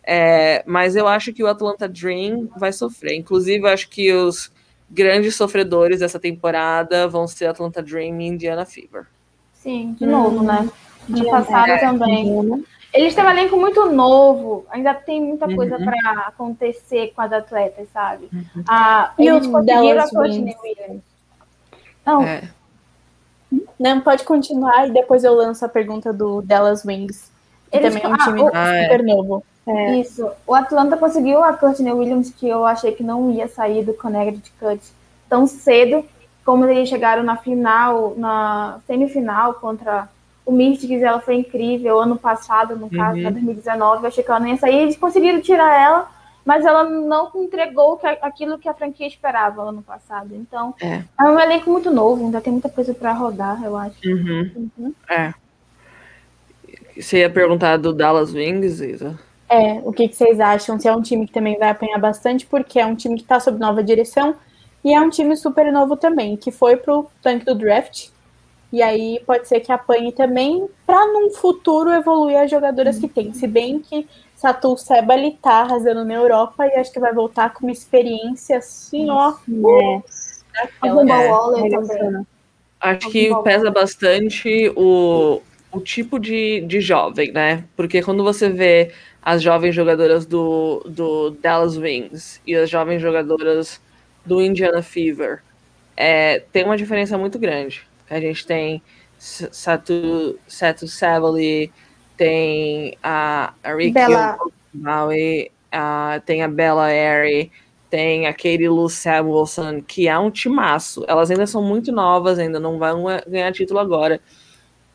[0.08, 3.16] É, mas eu acho que o Atlanta Dream vai sofrer.
[3.16, 4.52] Inclusive, eu acho que os
[4.90, 9.08] grandes sofredores dessa temporada vão ser Atlanta Dream e Indiana Fever.
[9.54, 10.70] Sim, de novo, né?
[11.10, 12.64] De passado é, também.
[12.96, 15.86] Eles têm um elenco muito novo, ainda tem muita coisa uhum.
[15.86, 18.30] para acontecer com as atletas, sabe?
[18.32, 18.64] Uhum.
[18.68, 21.02] Ah, e eles conseguiram a Courtney Williams.
[22.06, 22.24] Não.
[22.24, 22.43] É.
[23.78, 27.32] Não, pode continuar e depois eu lanço a pergunta do Dallas Wings.
[27.70, 29.04] Que eles, também é um time ah, super é.
[29.04, 29.43] novo.
[29.68, 29.96] É.
[29.98, 30.30] Isso.
[30.48, 34.82] O Atlanta conseguiu a Courtney Williams, que eu achei que não ia sair do Connecticut
[35.28, 36.06] tão cedo.
[36.46, 40.08] como eles chegaram na final, na semifinal contra
[40.46, 42.00] o Mystics, ela foi incrível.
[42.00, 43.32] Ano passado, no caso, uhum.
[43.32, 44.76] 2019, eu achei que ela nem ia sair.
[44.76, 46.10] Eles conseguiram tirar ela,
[46.46, 50.36] mas ela não entregou aquilo que a franquia esperava ano passado.
[50.36, 53.98] Então, é, é um elenco muito novo, ainda tem muita coisa para rodar, eu acho.
[54.06, 54.70] Uhum.
[54.78, 54.93] Uhum.
[55.10, 55.34] É.
[56.96, 59.20] Você ia perguntar do Dallas Wings, Isa?
[59.50, 60.80] É, o que, que, vocês acham?
[60.80, 63.39] Se é um time que também vai apanhar bastante, porque é um time que está
[63.39, 64.36] sob nova direção
[64.84, 68.10] e é um time super novo também, que foi pro tanque do draft.
[68.72, 73.34] E aí pode ser que apanhe também para num futuro evoluir as jogadoras que tem.
[73.34, 77.53] Se bem que Satu Seba ele tá arrasando na Europa e acho que vai voltar
[77.53, 79.34] com uma experiência assim, ó.
[79.47, 80.01] É.
[80.63, 81.70] é.
[81.70, 82.28] também.
[82.82, 85.41] Acho que pesa bastante o,
[85.72, 87.63] o tipo de, de jovem, né?
[87.76, 88.91] Porque quando você vê
[89.22, 93.82] as jovens jogadoras do, do Dallas Wings e as jovens jogadoras
[94.24, 95.41] do Indiana Fever,
[95.97, 97.88] é, tem uma diferença muito grande.
[98.10, 98.82] A gente tem
[99.18, 101.72] Satu, Satu Savali,
[102.18, 103.99] tem a, a Ricky
[104.74, 107.51] Maui, a, tem a Bella Airy,
[107.89, 111.06] tem a Katie Lou Samuelson, que é um timaço.
[111.08, 114.20] Elas ainda são muito novas, ainda não vão ganhar título agora.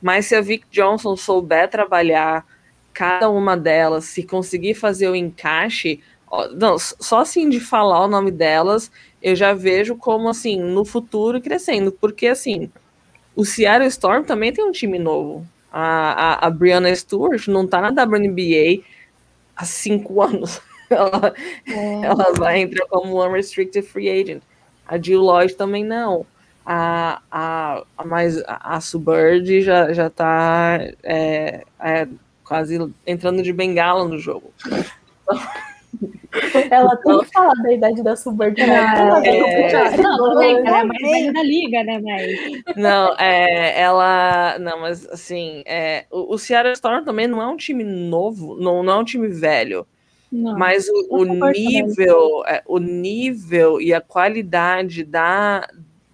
[0.00, 2.44] Mas se a Vic Johnson souber trabalhar
[2.92, 6.00] cada uma delas, se conseguir fazer o encaixe,
[6.52, 8.90] não, só assim de falar o nome delas,
[9.22, 12.70] eu já vejo como assim, no futuro crescendo, porque assim,
[13.41, 15.47] o Seattle Storm também tem um time novo.
[15.72, 18.84] A, a, a Brianna Stewart não tá na WNBA
[19.57, 20.61] há cinco anos.
[20.91, 21.34] ela,
[21.66, 22.01] é.
[22.03, 24.43] ela vai entrar como unrestricted free agent.
[24.86, 26.26] A Jill Lloyd também não.
[26.66, 28.80] A, a, a mais a, a
[29.62, 32.09] já, já tá é, é,
[32.45, 34.53] quase entrando de bengala no jogo.
[36.70, 38.61] Ela tem que falar da idade da Subird.
[38.61, 38.76] Né?
[39.24, 42.01] É, não, tudo bem, ela é mais velha da liga, né?
[42.03, 42.76] Mas...
[42.76, 44.59] Não, é, ela.
[44.59, 48.82] Não, mas assim, é, o, o Seattle Storm também não é um time novo, não,
[48.82, 49.86] não é um time velho.
[50.32, 55.68] Não, mas o, o nível, é, o nível e a qualidade da,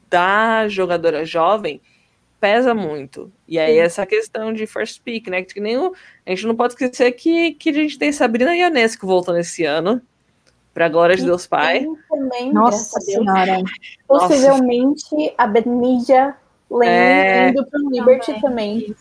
[0.09, 1.81] da jogadora jovem
[2.41, 3.33] pesa muito.
[3.47, 3.81] E aí, Sim.
[3.81, 5.43] essa questão de first pick, né?
[5.43, 5.93] Que nem o,
[6.25, 10.01] a gente não pode esquecer que, que a gente tem Sabrina Ionesco voltando esse ano.
[10.73, 11.87] Pra glória de Deus Pai.
[12.09, 13.63] Também, Nossa Senhora.
[14.07, 16.37] Possivelmente a Benija
[16.71, 17.49] Lane é...
[17.49, 18.81] indo pro Liberty também.
[18.81, 18.97] também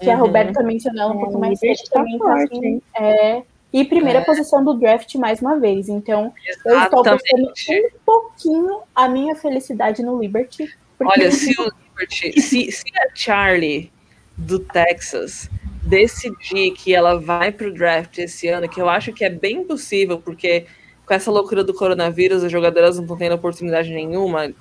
[0.00, 0.12] que uhum.
[0.12, 2.18] a Roberta mencionou um é, pouco mais cedo também.
[2.18, 4.24] Tá assim, é, e primeira é.
[4.24, 5.88] posição do draft mais uma vez.
[5.88, 6.64] Então, Exatamente.
[6.64, 10.68] eu estou apostando um pouquinho a minha felicidade no Liberty.
[10.98, 11.20] Porque...
[11.20, 11.70] Olha, se o
[12.08, 13.90] se, se a Charlie
[14.36, 15.50] do Texas
[15.82, 19.64] decidir que ela vai para o draft esse ano, que eu acho que é bem
[19.64, 20.66] possível, porque
[21.06, 24.52] com essa loucura do coronavírus, as jogadoras não estão tendo oportunidade nenhuma.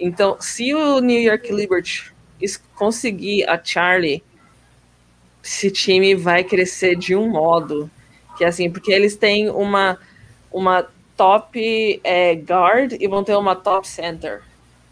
[0.00, 2.12] Então, se o New York Liberty
[2.74, 4.22] conseguir a Charlie,
[5.44, 7.90] esse time vai crescer de um modo
[8.36, 9.98] que assim, porque eles têm uma,
[10.50, 14.42] uma top é, guard e vão ter uma top center.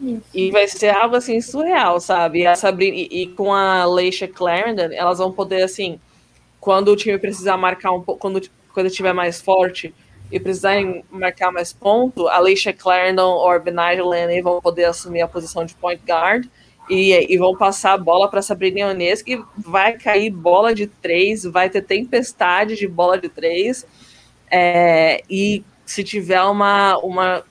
[0.01, 0.23] Isso.
[0.33, 2.41] E vai ser algo assim surreal, sabe?
[2.41, 6.01] E a Sabrina e, e, com a Leisha Clarendon, elas vão poder assim,
[6.59, 8.41] quando o time precisar marcar um pouco, quando
[8.73, 9.95] quando tiver mais forte
[10.31, 15.29] e precisarem marcar mais ponto, a Leisha Clarendon ou a Lenny vão poder assumir a
[15.29, 16.47] posição de point guard
[16.89, 21.45] e, e vão passar a bola para Sabrina Ionescu e vai cair bola de três,
[21.45, 23.85] vai ter tempestade de bola de três.
[24.51, 27.45] É, e se tiver uma, uma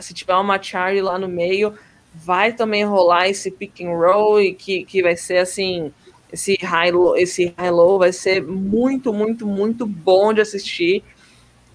[0.00, 1.74] se tiver uma Charlie lá no meio,
[2.14, 5.92] vai também rolar esse pick and roll e que, que vai ser assim,
[6.32, 11.02] esse high low, esse high low vai ser muito, muito, muito bom de assistir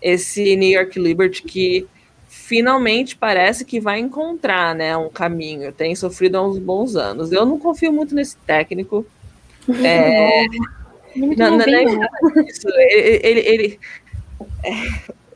[0.01, 1.87] esse New York Liberty que
[2.27, 5.71] finalmente parece que vai encontrar, né, um caminho.
[5.71, 7.31] Tem sofrido há uns bons anos.
[7.31, 9.05] Eu não confio muito nesse técnico.
[9.83, 10.45] É,
[11.15, 11.83] não, não, não, é
[12.47, 12.67] isso.
[12.67, 13.79] Ele, ele, ele
[14.63, 14.71] é,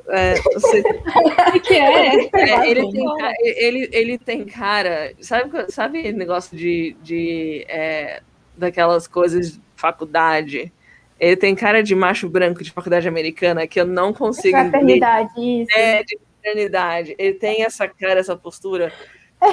[0.09, 0.81] é, você...
[1.55, 2.29] o que é?
[2.33, 3.05] é ele, tem,
[3.43, 5.13] ele, ele tem cara.
[5.21, 8.21] Sabe, sabe negócio de, de é,
[8.57, 10.71] daquelas coisas de faculdade?
[11.19, 14.57] Ele tem cara de macho branco de faculdade americana que eu não consigo.
[14.57, 15.77] Fraternidade, isso.
[15.77, 17.15] É, de fraternidade.
[17.17, 18.91] Ele tem essa cara, essa postura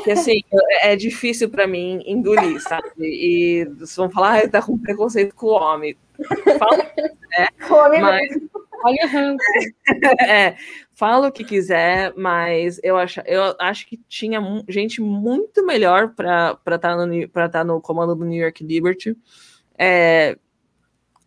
[0.03, 0.41] que assim,
[0.83, 2.91] é difícil para mim engolir, sabe?
[2.99, 5.97] E vocês vão falar, ah, tá com preconceito com o homem.
[6.59, 6.77] Fala,
[7.31, 8.01] né?
[8.01, 8.31] Mas,
[8.85, 9.45] Olha o ranço.
[10.29, 10.57] é,
[10.95, 16.59] fala o que quiser, mas eu acho, eu acho que tinha gente muito melhor para
[16.67, 19.17] estar tá no, tá no comando do New York Liberty.
[19.79, 20.37] É,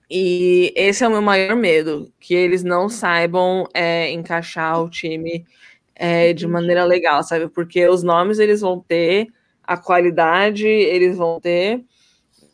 [0.10, 5.46] e esse é o meu maior medo, que eles não saibam é, encaixar o time
[5.94, 7.48] é, de maneira legal, sabe?
[7.48, 9.28] Porque os nomes eles vão ter,
[9.64, 11.84] a qualidade eles vão ter,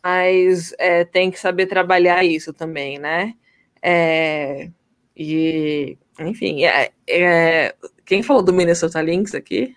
[0.03, 3.33] mas é, tem que saber trabalhar isso também, né?
[3.81, 4.69] É,
[5.15, 9.75] e, enfim, é, é, quem falou do Minnesota Lynx aqui?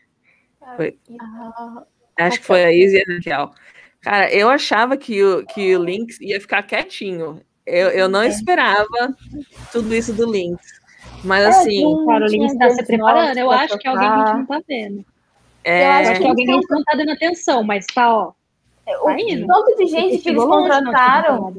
[0.77, 1.85] Foi, ah,
[2.19, 3.51] acho que foi a Izzy e a Raquel.
[4.01, 7.41] Cara, eu achava que o, que o Lynx ia ficar quietinho.
[7.67, 8.29] Eu, eu não é.
[8.29, 9.15] esperava
[9.73, 10.63] tudo isso do Lynx.
[11.25, 12.07] Mas é, assim.
[12.07, 13.39] Cara, o Lynx está se preparando.
[13.39, 15.05] Eu acho que alguém que a gente não tá vendo.
[15.65, 15.85] É...
[15.85, 18.33] Eu acho que alguém que a gente não tá dando atenção, mas tá, ó.
[18.87, 21.55] É, o tá tanto de gente que eles contrataram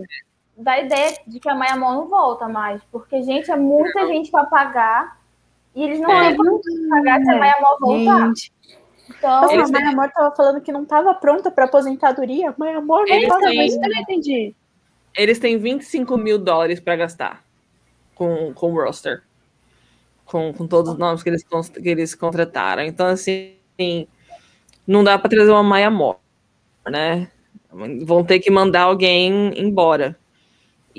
[0.59, 2.81] dá ideia de que a Maia Mão não volta mais.
[2.91, 5.19] Porque, gente, é muita gente para pagar.
[5.73, 6.27] E eles não é.
[6.27, 8.27] têm como pagar se a Maia Mão voltar.
[8.27, 8.51] Gente.
[9.09, 12.49] Então, a Maia Amor estava falando que não estava pronta para aposentadoria.
[12.49, 13.53] A Maia Amor não estava.
[13.53, 14.55] Isso eu não entendi.
[15.15, 17.43] Eles têm 25 mil dólares para gastar
[18.13, 19.23] com, com o roster.
[20.25, 22.83] Com, com todos os nomes que eles, que eles contrataram.
[22.83, 23.55] Então, assim,
[24.85, 26.17] não dá para trazer uma Maia Amor,
[26.87, 27.29] né?
[28.05, 30.15] Vão ter que mandar alguém embora.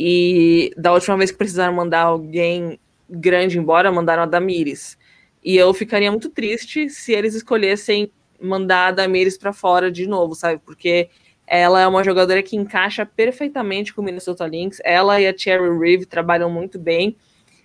[0.03, 4.97] E da última vez que precisaram mandar alguém grande embora, mandaram a Damires.
[5.45, 10.35] E eu ficaria muito triste se eles escolhessem mandar a Damires para fora de novo,
[10.35, 10.59] sabe?
[10.65, 11.11] Porque
[11.47, 14.81] ela é uma jogadora que encaixa perfeitamente com o Minnesota Lynx.
[14.87, 17.15] Ela e a Cherry Reeve trabalham muito bem.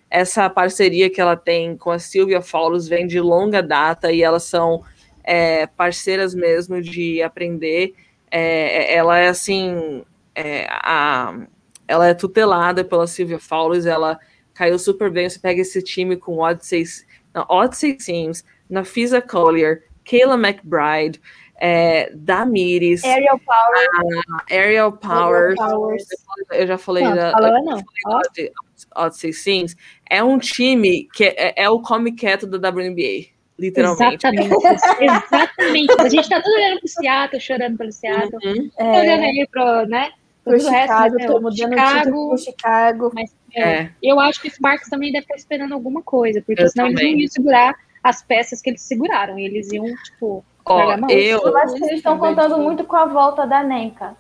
[0.10, 4.44] Essa parceria que ela tem com a Sylvia Fowles vem de longa data e elas
[4.44, 4.84] são
[5.24, 7.94] é, parceiras mesmo de aprender.
[8.30, 10.04] É, ela é assim,
[10.36, 11.48] é, a,
[11.88, 14.20] ela é tutelada pela Sylvia Fowles, ela
[14.54, 15.30] caiu super bem.
[15.30, 16.86] Você pega esse time com Odyssey
[17.34, 21.22] na Odyssey Sims, na Fisa Collier, Kayla McBride,
[21.60, 26.04] é, Damiris, Ariel Powers, Ariel Powers, Powers.
[26.52, 27.82] eu já falei não, da, falou, não.
[28.08, 28.52] Odyssey,
[28.96, 29.76] Odyssey Sims,
[30.10, 33.28] é um time que é, é o Comic do WNBA,
[33.60, 34.26] literalmente.
[34.26, 34.56] Exatamente,
[35.04, 36.02] exatamente.
[36.02, 38.70] A gente tá tudo olhando pro Seattle, chorando pelo Seattle, uhum.
[38.78, 40.12] é, olhando aí pro, né,
[40.46, 43.12] pro Chicago, resto, né, tô mudando Chicago, pro Chicago.
[43.14, 43.90] Mas é.
[44.02, 47.04] Eu acho que o Sparks também deve estar esperando alguma coisa, porque eu senão também.
[47.04, 49.40] eles não iam segurar as peças que eles seguraram.
[49.40, 50.80] Eles iam, tipo, oh,
[51.10, 51.42] eu...
[51.42, 54.16] eu acho que eles estão contando muito com a volta da Nenka.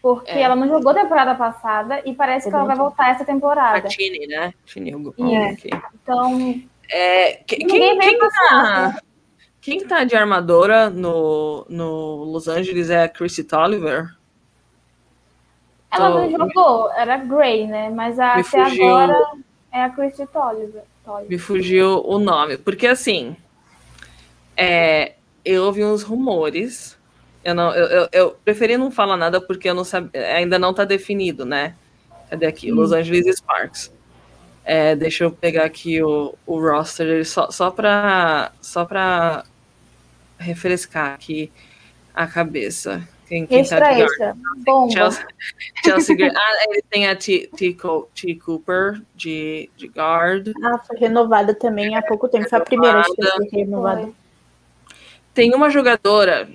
[0.00, 0.42] Porque é.
[0.42, 3.78] ela não jogou temporada passada e parece que ela vai voltar essa temporada.
[3.78, 4.52] A Tini, né?
[4.66, 4.96] Tini, é.
[4.96, 5.70] okay.
[6.02, 6.62] Então.
[6.92, 9.00] É, quem, quem, quem, tá,
[9.58, 14.14] quem tá de armadora no, no Los Angeles é a Chrissy Tolliver?
[15.94, 17.90] Ela não jogou, era Gray, né?
[17.90, 18.96] Mas a, até fugiu...
[18.96, 19.20] agora
[19.72, 20.82] é a Christy Tolliver.
[21.28, 22.56] Me fugiu o nome.
[22.56, 23.36] Porque assim,
[24.56, 25.14] é,
[25.44, 26.98] eu ouvi uns rumores.
[27.42, 30.70] Eu, não, eu, eu, eu, preferi não falar nada porque eu não sabe, ainda não
[30.70, 31.74] está definido, né?
[32.30, 32.72] Cadê aqui?
[32.72, 32.76] Hum.
[32.76, 33.92] Los Angeles Sparks.
[34.64, 38.88] É, deixa eu pegar aqui o, o roster só, só para só
[40.38, 41.52] refrescar aqui
[42.14, 43.06] a cabeça.
[43.26, 44.36] Quem, quem extra, tá extra.
[44.58, 44.92] Bomba.
[44.92, 45.26] Chelsea,
[45.84, 47.76] Chelsea ah, ele tem a T, T,
[48.14, 50.52] T, Cooper de, de guard.
[50.62, 52.48] Ah, foi renovada também há pouco tempo.
[52.48, 54.02] Foi a primeira que foi renovada.
[54.02, 54.14] Foi.
[55.32, 56.48] Tem uma jogadora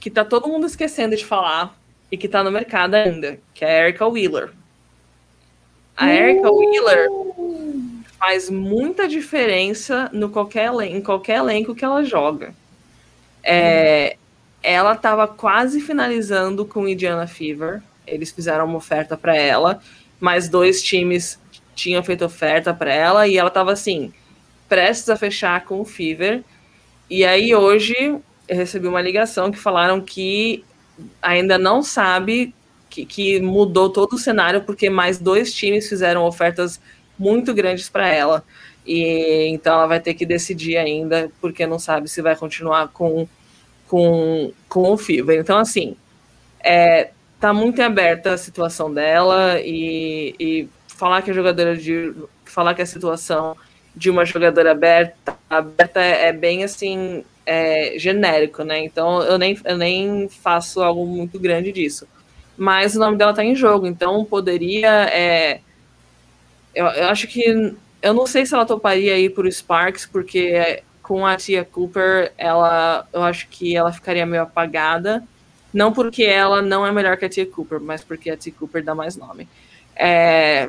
[0.00, 1.76] que tá todo mundo esquecendo de falar
[2.10, 4.50] e que tá no mercado ainda, que é a Erica Wheeler.
[5.96, 6.56] A Erica uh!
[6.56, 7.08] Wheeler
[8.18, 12.54] faz muita diferença no qualquer, em qualquer elenco que ela joga.
[13.42, 14.16] É,
[14.68, 17.82] ela estava quase finalizando com Indiana Fever.
[18.06, 19.80] Eles fizeram uma oferta para ela,
[20.20, 21.40] mas dois times
[21.74, 24.12] tinham feito oferta para ela e ela estava assim,
[24.68, 26.44] prestes a fechar com o Fever.
[27.08, 27.94] E aí hoje
[28.46, 30.62] eu recebi uma ligação que falaram que
[31.22, 32.54] ainda não sabe
[32.90, 36.78] que, que mudou todo o cenário porque mais dois times fizeram ofertas
[37.18, 38.44] muito grandes para ela.
[38.86, 43.26] E então ela vai ter que decidir ainda, porque não sabe se vai continuar com
[43.88, 45.40] com, com o Fever.
[45.40, 45.96] Então, assim,
[46.60, 47.10] é,
[47.40, 52.14] tá muito aberta a situação dela e, e falar que a jogadora de.
[52.44, 53.56] falar que a situação
[53.96, 58.78] de uma jogadora aberta, aberta é, é bem assim é, genérico, né?
[58.84, 62.06] Então eu nem, eu nem faço algo muito grande disso.
[62.56, 65.08] Mas o nome dela tá em jogo, então poderia.
[65.10, 65.60] É,
[66.74, 67.74] eu, eu acho que.
[68.00, 73.08] Eu não sei se ela toparia ir pro Sparks, porque com a Tia Cooper, ela,
[73.14, 75.24] eu acho que ela ficaria meio apagada.
[75.72, 78.84] Não porque ela não é melhor que a Tia Cooper, mas porque a Tia Cooper
[78.84, 79.48] dá mais nome.
[79.96, 80.68] É,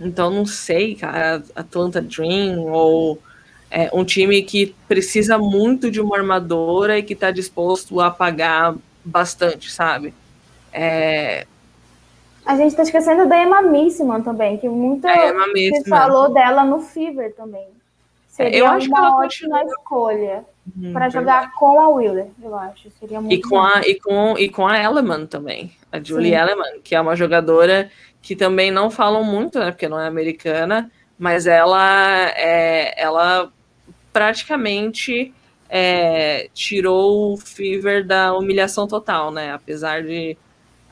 [0.00, 3.20] então, não sei, cara, Atlanta Dream ou
[3.70, 8.74] é, um time que precisa muito de uma armadora e que está disposto a pagar
[9.04, 10.14] bastante, sabe?
[10.72, 11.46] É...
[12.46, 15.12] A gente está esquecendo da Emma Missman também, que muita
[15.54, 17.78] gente falou dela no Fever também
[18.28, 20.44] Seria eu acho uma ótima escolha
[20.76, 22.90] hum, para jogar com a Wheeler, eu acho.
[22.92, 26.36] Seria muito e com a e com e com a Elleman também, a Julie Sim.
[26.36, 27.90] Elleman, que é uma jogadora
[28.22, 33.50] que também não falam muito, né, porque não é americana, mas ela é ela
[34.12, 35.34] praticamente
[35.68, 39.52] é, tirou o Fever da humilhação total, né?
[39.52, 40.36] Apesar de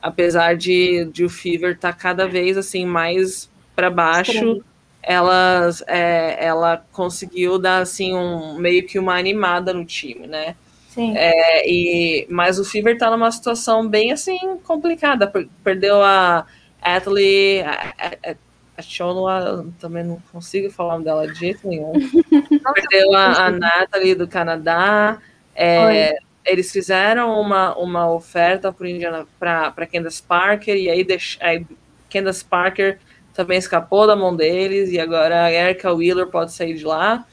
[0.01, 4.63] apesar de, de o Fever estar tá cada vez assim mais para baixo,
[5.07, 10.53] elas, é, ela conseguiu dar assim um meio que uma animada no time, né?
[10.89, 11.15] Sim.
[11.15, 15.31] É, e, mas o Fever está numa situação bem assim complicada.
[15.63, 16.45] Perdeu a
[16.81, 17.93] Atlee, a,
[18.31, 18.35] a,
[18.75, 21.93] a Shonua, também não consigo falar dela de jeito nenhum.
[22.75, 25.19] Perdeu a, a Natalie do Canadá.
[25.55, 28.75] É, eles fizeram uma, uma oferta
[29.39, 31.65] para Candace Parker, e aí, deix, aí
[32.09, 32.99] Candace Parker
[33.37, 37.23] também escapou da mão deles, e agora a Erica Wheeler pode sair de lá.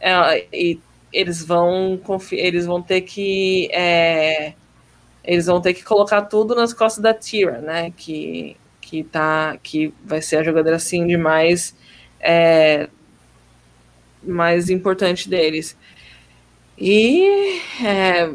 [0.00, 0.80] É, e
[1.12, 4.54] eles vão eles vão ter que é,
[5.24, 7.92] eles vão ter que colocar tudo nas costas da Tira, né?
[7.96, 11.76] Que que tá que vai ser a jogadora assim de mais
[12.20, 12.88] é,
[14.22, 15.76] mais importante deles.
[16.78, 18.30] E é,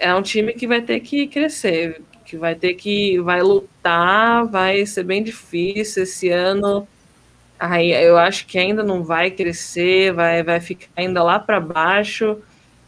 [0.00, 4.84] é um time que vai ter que crescer, que vai ter que vai lutar, vai
[4.84, 6.86] ser bem difícil esse ano.
[7.58, 12.36] Aí eu acho que ainda não vai crescer, vai, vai ficar ainda lá para baixo.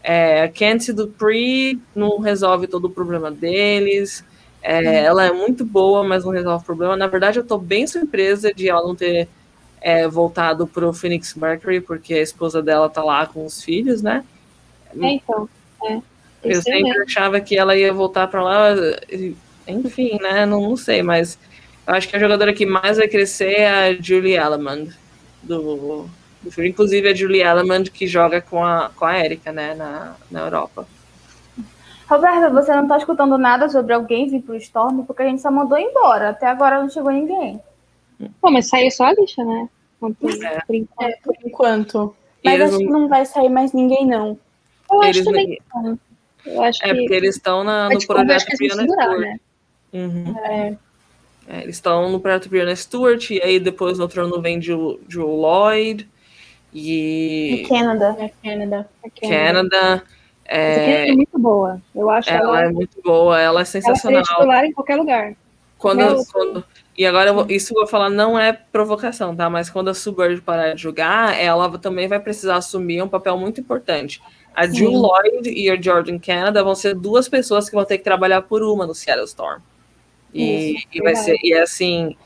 [0.03, 4.23] É, a Candice Dupree não resolve todo o problema deles.
[4.63, 6.95] É, ela é muito boa, mas não resolve o problema.
[6.95, 9.27] Na verdade, eu estou bem surpresa de ela não ter
[9.81, 14.03] é, voltado para o Phoenix Mercury, porque a esposa dela está lá com os filhos,
[14.03, 14.23] né?
[15.01, 15.49] É, então.
[15.85, 15.99] É,
[16.43, 17.03] eu sempre mesmo.
[17.03, 18.69] achava que ela ia voltar para lá.
[19.67, 20.47] Enfim, né?
[20.47, 21.39] Não, não, sei, mas
[21.87, 24.89] eu acho que a jogadora que mais vai crescer é a Julie Allemand,
[25.43, 26.07] do,
[26.43, 26.71] do filme.
[26.71, 29.75] Inclusive a Julie Allemand que joga com a, com a Erika, né?
[29.75, 30.87] Na, na Europa.
[32.09, 35.51] Roberta, você não está escutando nada sobre alguém vir pro Storm, porque a gente só
[35.51, 36.31] mandou embora.
[36.31, 37.61] Até agora não chegou ninguém.
[38.41, 39.69] Pô, mas saiu só a lixa, né?
[40.45, 40.61] É.
[40.67, 41.03] Por enquanto.
[41.03, 42.17] É, por enquanto.
[42.45, 44.37] Mas acho que não vai sair mais ninguém, não.
[44.91, 45.99] Eu eles acho também não.
[46.45, 47.01] Eu acho é, que...
[47.01, 49.21] porque eles estão no tipo, projeto Brianna Stewart.
[49.21, 49.41] Né?
[49.93, 50.35] Uhum.
[50.39, 50.77] É.
[51.49, 55.01] É, eles estão no projeto Brianna Stewart, e aí depois no outro ano vem Joe,
[55.09, 56.09] Joe Lloyd,
[56.73, 57.65] e...
[57.65, 58.17] É Canada.
[58.19, 58.89] É Canada.
[59.03, 59.71] É Canada.
[59.71, 60.05] Canada
[60.45, 61.81] é, é muito boa.
[61.95, 64.19] Eu acho ela, ela é muito boa, ela é sensacional.
[64.19, 65.35] Ela titular em qualquer lugar.
[65.79, 66.65] Quando, quando,
[66.99, 69.49] e agora, eu vou, isso eu vou falar não é provocação, tá?
[69.49, 73.61] Mas quando a Suburb parar de jogar, ela também vai precisar assumir um papel muito
[73.61, 74.21] importante.
[74.55, 74.75] A Sim.
[74.75, 78.43] Jill Lloyd e a Jordan Canada vão ser duas pessoas que vão ter que trabalhar
[78.43, 79.61] por uma no Seattle Storm.
[80.33, 82.17] E, isso, e vai ser, e é assim,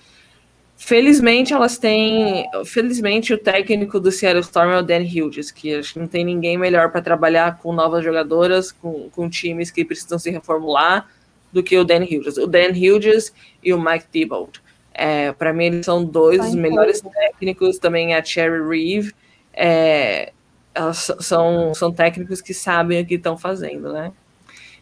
[0.77, 2.45] Felizmente elas têm.
[2.67, 6.25] Felizmente o técnico do Seattle Storm é o Dan Hughes, que acho que não tem
[6.25, 11.09] ninguém melhor para trabalhar com novas jogadoras, com, com times que precisam se reformular,
[11.53, 12.37] do que o Dan Hughes.
[12.37, 14.61] O Dan Hughes e o Mike Thibault.
[14.93, 17.79] É, para mim, eles são dois dos melhores técnicos.
[17.79, 19.15] Também a Cherry Reeve.
[19.53, 20.33] É,
[20.75, 24.13] elas são, são técnicos que sabem o que estão fazendo, né?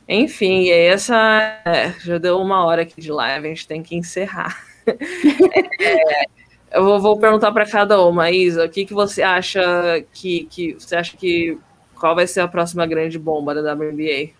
[0.08, 4.64] Enfim, essa é, já deu uma hora aqui de live, a gente tem que encerrar.
[4.86, 6.24] é,
[6.72, 10.74] eu vou, vou perguntar para cada uma, Isa, o que, que você acha que, que
[10.74, 11.58] você acha que
[11.94, 14.32] qual vai ser a próxima grande bomba da WNBA?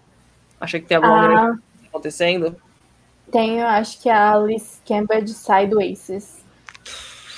[0.60, 2.56] Acha que tem alguma ah, grande acontecendo?
[3.30, 6.41] Tenho, acho que a Alice Campbell sai do Aces.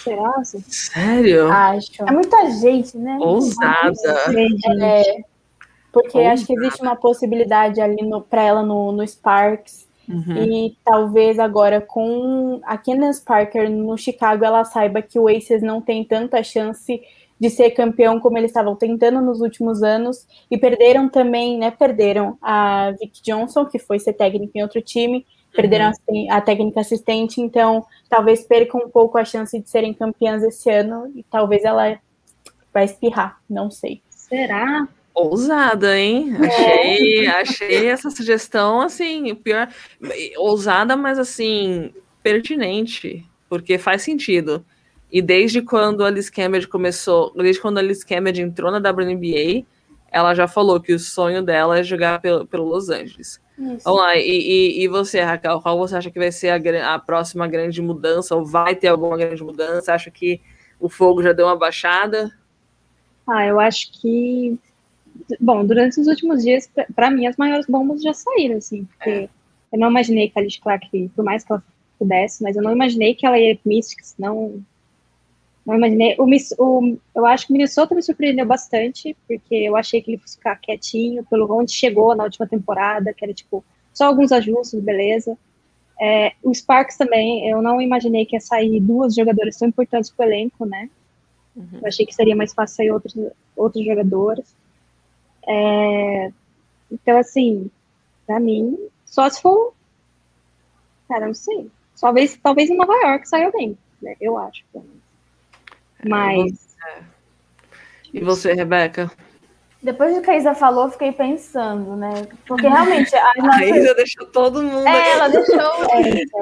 [0.04, 0.44] Será?
[0.44, 1.50] Sério?
[1.50, 2.02] Acho.
[2.06, 3.18] É muita gente, né?
[3.20, 3.92] Ousada.
[4.80, 5.24] É,
[5.92, 6.34] porque Ousada.
[6.34, 7.98] acho que existe uma possibilidade ali
[8.28, 10.36] para ela no, no Sparks Uhum.
[10.36, 15.80] E talvez agora com a Candace Parker no Chicago ela saiba que o Aces não
[15.80, 17.00] tem tanta chance
[17.40, 21.70] de ser campeão como eles estavam tentando nos últimos anos e perderam também, né?
[21.70, 26.30] Perderam a Vic Johnson, que foi ser técnica em outro time, perderam uhum.
[26.30, 30.68] a, a técnica assistente, então talvez percam um pouco a chance de serem campeãs esse
[30.70, 31.98] ano e talvez ela
[32.72, 34.02] vai espirrar, não sei.
[34.10, 34.88] Será?
[35.14, 36.32] Ousada, hein?
[36.42, 36.46] É.
[36.46, 39.68] Achei, achei essa sugestão assim, pior,
[40.36, 44.64] ousada, mas assim, pertinente, porque faz sentido.
[45.12, 49.64] E desde quando a Liz Cambridge começou, desde quando a Liz Cambridge entrou na WNBA,
[50.14, 53.40] ela já falou que o sonho dela é jogar pelo, pelo Los Angeles.
[53.58, 53.84] Isso.
[53.84, 56.98] Vamos lá, e, e, e, você, Raquel, qual você acha que vai ser a, a
[57.00, 59.92] próxima grande mudança, ou vai ter alguma grande mudança?
[59.92, 60.40] Acha que
[60.78, 62.30] o fogo já deu uma baixada?
[63.26, 64.56] Ah, eu acho que
[65.40, 69.28] Bom, durante os últimos dias, para mim, as maiores bombas já saíram, assim, porque é.
[69.72, 71.62] eu não imaginei que a Alice Clark, por mais que ela
[71.98, 74.62] pudesse, mas eu não imaginei que ela ia Mystics, não...
[75.64, 76.14] Não imaginei.
[76.18, 76.26] O,
[76.58, 80.36] o, eu acho que o Minnesota me surpreendeu bastante, porque eu achei que ele fosse
[80.36, 85.38] ficar quietinho, pelo onde chegou na última temporada, que era tipo só alguns ajustes, beleza.
[86.00, 90.26] É, o Sparks também, eu não imaginei que ia sair duas jogadoras tão importantes para
[90.26, 90.90] o elenco, né?
[91.56, 91.78] Uhum.
[91.80, 93.14] Eu achei que seria mais fácil sair outros,
[93.56, 94.54] outros jogadores.
[95.46, 96.32] É,
[96.90, 97.70] então, assim,
[98.26, 99.72] para mim, só se for.
[101.08, 101.70] Cara, não sei.
[102.00, 104.16] Talvez, talvez em Nova York saia bem, né?
[104.20, 104.64] Eu acho.
[104.74, 104.80] É,
[106.08, 106.76] Mas.
[106.86, 107.02] É.
[108.12, 109.10] E você, Rebeca?
[109.84, 112.26] Depois do que a Isa falou, fiquei pensando, né?
[112.46, 113.14] Porque realmente.
[113.14, 113.58] A, nossa...
[113.60, 114.86] a Isa deixou todo mundo.
[114.88, 115.54] É, ela deixou.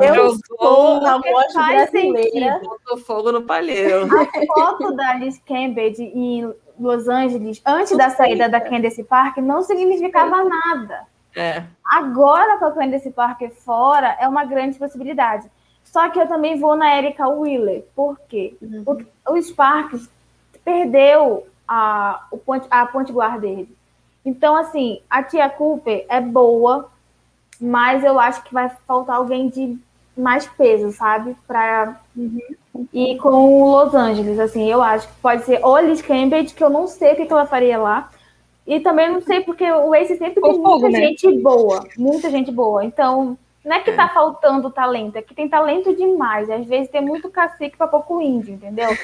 [0.00, 2.60] É, eu sou uma voz brasileira.
[2.62, 4.08] Botou fogo no palheiro.
[4.14, 9.62] A foto da Alice Cambridge em Los Angeles, antes da saída da Candace Park, não
[9.62, 11.06] significava nada.
[11.34, 11.64] É.
[11.84, 15.50] Agora, com a Candace Park fora, é uma grande possibilidade.
[15.92, 17.84] Só que eu também vou na Erika Wheeler.
[17.94, 18.56] Por quê?
[18.62, 18.82] Uhum.
[18.82, 20.08] Porque o Sparks
[20.64, 23.68] perdeu a, o ponte, a ponte guarda dele.
[24.24, 26.88] Então, assim, a tia Cooper é boa,
[27.60, 29.78] mas eu acho que vai faltar alguém de
[30.16, 31.36] mais peso, sabe?
[31.46, 32.40] Para uhum.
[32.92, 36.64] ir com o Los Angeles, assim, eu acho que pode ser ou Liz Cambridge, que
[36.64, 38.10] eu não sei o que, que ela faria lá,
[38.66, 41.00] e também não sei porque o Ace sempre tem muita né?
[41.00, 42.84] gente boa, muita gente boa.
[42.84, 44.08] Então, não é que tá é.
[44.08, 46.50] faltando talento, é que tem talento demais.
[46.50, 48.96] Às vezes tem muito cacique para pouco índio, entendeu?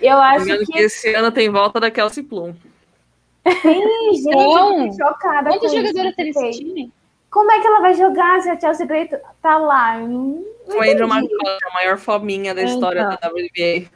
[0.00, 0.66] Eu acho que...
[0.66, 0.78] que...
[0.78, 2.54] esse ano tem volta da Kelsey Plum.
[3.62, 5.50] Sim, gente, Bom, chocada.
[5.50, 6.92] Quantos jogadores tem esse time?
[7.30, 9.08] Como é que ela vai jogar se a Chelsea Gray
[9.42, 9.98] tá lá?
[9.98, 13.90] Não, o Andrew McCullough, a maior fominha da história então, da WNBA.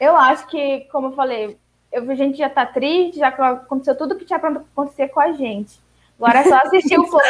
[0.00, 1.56] Eu acho que, como eu falei,
[1.92, 5.32] eu, a gente já tá triste, já aconteceu tudo que tinha para acontecer com a
[5.32, 5.78] gente.
[6.18, 7.22] Agora é só assistir o fogo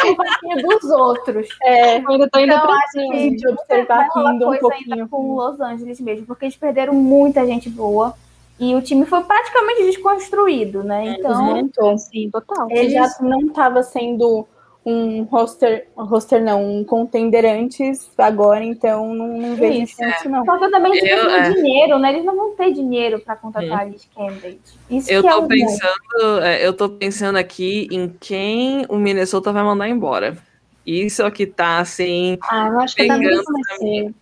[0.63, 1.47] dos outros.
[1.61, 5.09] É, eu ainda tô indo então, acho que de observar aqui ainda um pouquinho.
[5.09, 8.13] com Los Angeles mesmo, porque eles perderam muita gente boa.
[8.59, 11.15] E o time foi praticamente desconstruído, né?
[11.19, 12.67] Então, então sim, total.
[12.71, 14.47] Ele já não estava sendo
[14.89, 20.29] um roster, um roster não, um contender antes, agora, então não, não vejo isso, é.
[20.29, 20.45] não.
[20.45, 21.49] Só que também tipo, eu, é.
[21.49, 22.13] dinheiro, né?
[22.13, 23.81] Eles não vão ter dinheiro para contratar hum.
[23.81, 24.59] Alice Cambridge.
[24.89, 29.61] Isso eu tô é pensando, é, eu tô pensando aqui em quem o Minnesota vai
[29.61, 30.37] mandar embora.
[30.85, 32.37] Isso é o que tá assim.
[32.43, 34.13] Ah, eu acho que ser.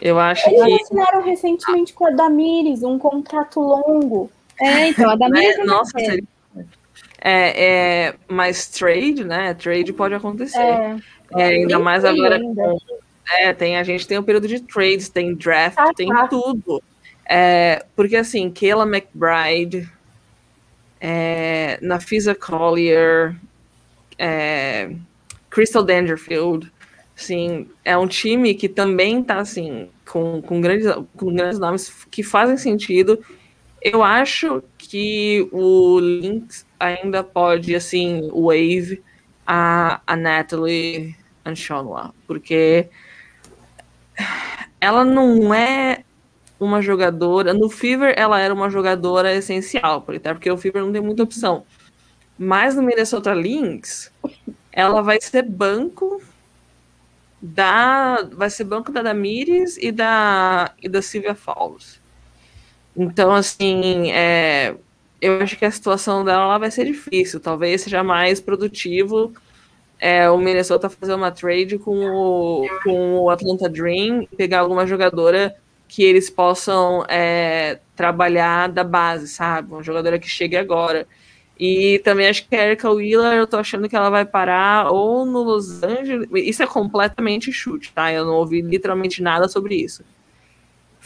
[0.00, 0.70] Eu acho Eles que.
[0.70, 4.30] Eles assinaram recentemente com a Damires um contrato longo.
[4.60, 5.58] É, então, a Damires.
[5.58, 6.31] É, nossa, seria
[7.24, 9.54] é, é, mas trade, né?
[9.54, 10.58] Trade pode acontecer.
[10.58, 10.96] É,
[11.36, 12.40] é ainda mais agora.
[12.40, 12.78] Com,
[13.30, 16.26] é, tem, a gente tem o um período de trades, tem draft, ah, tem tá.
[16.26, 16.82] tudo.
[17.24, 19.88] É, porque assim, Kayla McBride,
[21.00, 23.36] é, Nafisa Collier,
[24.18, 24.90] é,
[25.48, 26.72] Crystal Dangerfield,
[27.16, 32.24] assim, é um time que também tá assim, com, com, grandes, com grandes nomes que
[32.24, 33.24] fazem sentido.
[33.80, 34.62] Eu acho
[34.92, 39.02] que o Lynx ainda pode, assim, wave
[39.46, 41.16] a, a Natalie
[41.46, 42.90] Anshonwa, porque
[44.78, 46.04] ela não é
[46.60, 47.54] uma jogadora.
[47.54, 51.64] No Fever, ela era uma jogadora essencial, até porque o Fever não tem muita opção.
[52.38, 54.12] Mas no Minnesota Lynx,
[54.70, 56.22] ela vai ser banco
[57.40, 58.28] da.
[58.30, 62.01] Vai ser banco da Damires e da, e da Sylvia Falls.
[62.96, 64.74] Então, assim, é,
[65.20, 67.40] eu acho que a situação dela lá vai ser difícil.
[67.40, 69.32] Talvez seja mais produtivo
[70.00, 75.54] é, o Minnesota fazer uma trade com o, com o Atlanta Dream, pegar alguma jogadora
[75.88, 79.72] que eles possam é, trabalhar da base, sabe?
[79.72, 81.06] Uma jogadora que chegue agora.
[81.58, 85.24] E também acho que a Erika Wheeler, eu tô achando que ela vai parar ou
[85.24, 86.28] no Los Angeles.
[86.34, 88.12] Isso é completamente chute, tá?
[88.12, 90.02] Eu não ouvi literalmente nada sobre isso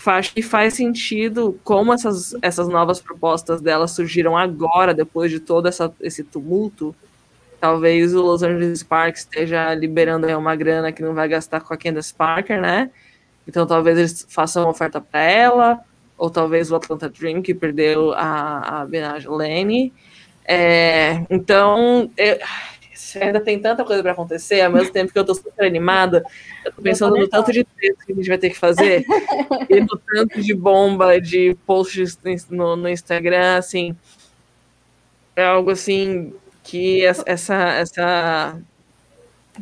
[0.07, 5.67] acho que faz sentido como essas, essas novas propostas dela surgiram agora, depois de todo
[5.67, 6.95] essa, esse tumulto.
[7.61, 11.77] Talvez o Los Angeles Sparks esteja liberando uma grana que não vai gastar com a
[11.77, 12.91] Candace Parker, né?
[13.49, 15.81] Então talvez eles façam uma oferta para ela,
[16.19, 19.93] ou talvez o Atlanta Dream, que perdeu a, a Benaj Lane.
[20.45, 22.39] É, então, eu,
[23.19, 26.25] ainda tem tanta coisa para acontecer, ao mesmo tempo que eu tô super animada,
[26.65, 29.05] eu tô pensando no tanto de texto que a gente vai ter que fazer,
[29.69, 32.19] e no tanto de bomba, de posts
[32.51, 33.97] no, no Instagram, assim,
[35.35, 36.33] é algo assim
[36.63, 38.61] que essa, essa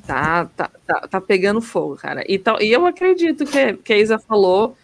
[0.07, 2.25] tá, tá, tá, tá pegando fogo, cara.
[2.27, 4.77] E, tal, e eu acredito que, que a Isa falou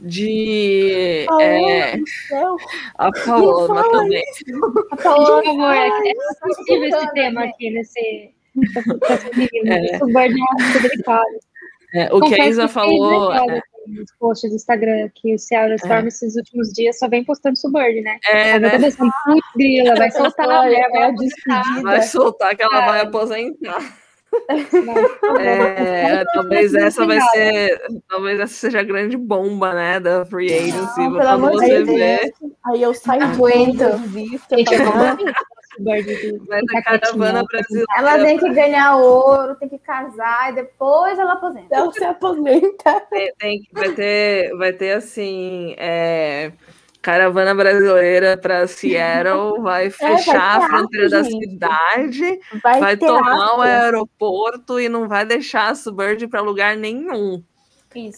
[0.00, 1.26] de.
[1.30, 1.94] Oh, é,
[2.98, 4.24] a Paola também.
[4.90, 8.34] A Paola, por favor, é, é possível esse tema aqui nesse.
[9.66, 9.98] é.
[9.98, 10.62] Subordinado,
[11.94, 13.32] É, o que a Isa falou.
[13.32, 16.08] É, nos posts do Instagram que o Seattle Storm é.
[16.08, 18.18] esses últimos dias só vem postando Suburb, né?
[18.26, 18.78] É, né?
[18.78, 19.10] Pensando,
[19.54, 22.86] grila, vai soltar, vai, vai, vai soltar que ela é.
[22.86, 24.03] vai aposentar.
[25.40, 31.00] É, talvez essa vai ser, talvez essa seja a grande bomba, né, da free agency.
[31.00, 32.30] Não, pelo amor de Deus.
[32.66, 33.84] Aí eu saio aguento.
[34.48, 34.64] Ter
[36.84, 37.86] caravana brasileira.
[37.96, 41.74] Ela tem que ganhar ouro, tem que casar e depois ela aposenta.
[41.74, 43.00] Ela se aposenta.
[43.10, 45.74] Tem, tem, vai ter, vai ter assim.
[45.76, 46.52] É,
[47.04, 53.58] caravana brasileira para Seattle, vai fechar é, vai a fronteira da cidade, vai, vai tomar
[53.58, 57.44] o aeroporto e não vai deixar a Suburb para lugar nenhum.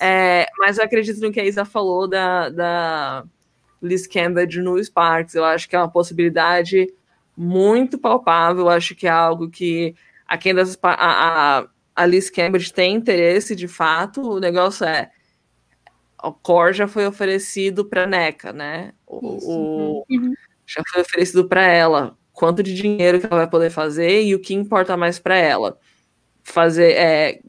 [0.01, 3.25] É, mas eu acredito no que a Isa falou da, da
[3.83, 5.35] Liz Cambridge no Sparks.
[5.35, 6.87] Eu acho que é uma possibilidade
[7.37, 8.63] muito palpável.
[8.63, 9.95] Eu acho que é algo que
[10.27, 14.23] a, Candace, a, a, a Liz Cambridge tem interesse de fato.
[14.23, 15.11] O negócio é
[16.27, 18.93] o core já foi oferecido para NECA, né?
[19.07, 20.35] O, o uhum.
[20.67, 22.17] já foi oferecido para ela.
[22.33, 25.79] Quanto de dinheiro que ela vai poder fazer e o que importa mais para ela?
[26.43, 27.41] Fazer é,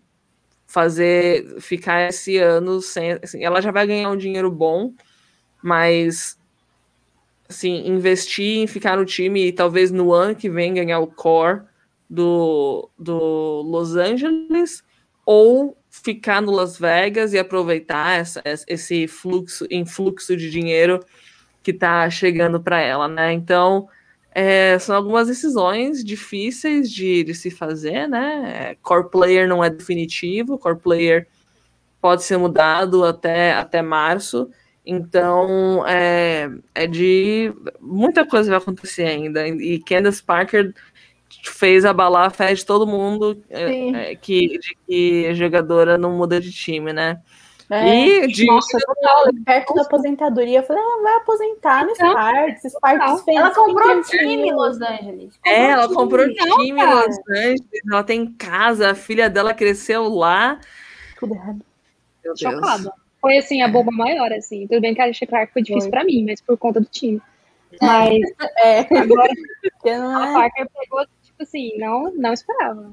[0.66, 4.94] fazer ficar esse ano sem, assim, ela já vai ganhar um dinheiro bom,
[5.64, 6.38] mas
[7.50, 11.62] assim, investir em ficar no time e talvez no ano que vem ganhar o core
[12.10, 14.84] do, do Los Angeles
[15.26, 15.78] ou
[16.08, 21.04] ficar no Las Vegas e aproveitar essa, esse fluxo, influxo de dinheiro
[21.62, 23.34] que está chegando para ela, né?
[23.34, 23.90] Então,
[24.32, 28.78] é, são algumas decisões difíceis de, de se fazer, né?
[28.82, 31.28] Core player não é definitivo, core player
[32.00, 34.50] pode ser mudado até, até março,
[34.86, 39.46] então é, é de muita coisa vai acontecer ainda.
[39.46, 40.74] E Candace Parker
[41.44, 46.12] fez abalar a fé de todo mundo é, é, que, de que a jogadora não
[46.12, 47.22] muda de time, né?
[47.70, 52.12] É, e de nossa, total, perto da aposentadoria, eu falei, ela vai aposentar no então,
[52.12, 55.36] Sparks, Sparks fez Ela comprou time em Los Angeles.
[55.36, 60.08] Comprou é, ela comprou time, em Los Angeles, ela tem casa, a filha dela cresceu
[60.08, 60.62] lá.
[61.20, 61.62] Tudo errado.
[62.24, 62.94] Meu Chocada.
[63.20, 64.66] Foi assim, a bomba maior, assim.
[64.68, 67.22] Tudo bem que a Clark foi difícil para mim, mas por conta do time.
[67.82, 68.22] Mas
[68.60, 68.80] é.
[68.98, 71.06] agora a Parker pegou
[71.44, 72.92] assim, não, não esperava.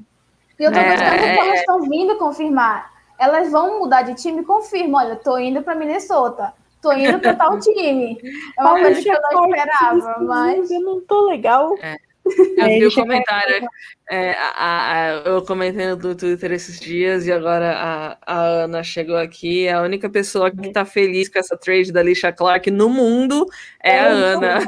[0.58, 1.34] E eu tô gostando é...
[1.34, 2.92] que elas estão vindo confirmar.
[3.18, 4.98] Elas vão mudar de time, confirma.
[4.98, 6.52] Olha, tô indo para Minnesota.
[6.80, 8.18] Tô indo para tal time.
[8.58, 10.70] É uma coisa que eu não esperava, mas.
[10.70, 11.74] Eu não tô legal.
[11.80, 11.96] É.
[12.56, 13.68] Eu vi o comentário.
[14.10, 19.16] É, a, a, eu comentei no Twitter esses dias e agora a, a, Ana chegou
[19.16, 19.66] aqui.
[19.66, 23.46] A única pessoa que tá feliz com essa trade da Lisha Clark no mundo
[23.82, 24.58] é, a Ana.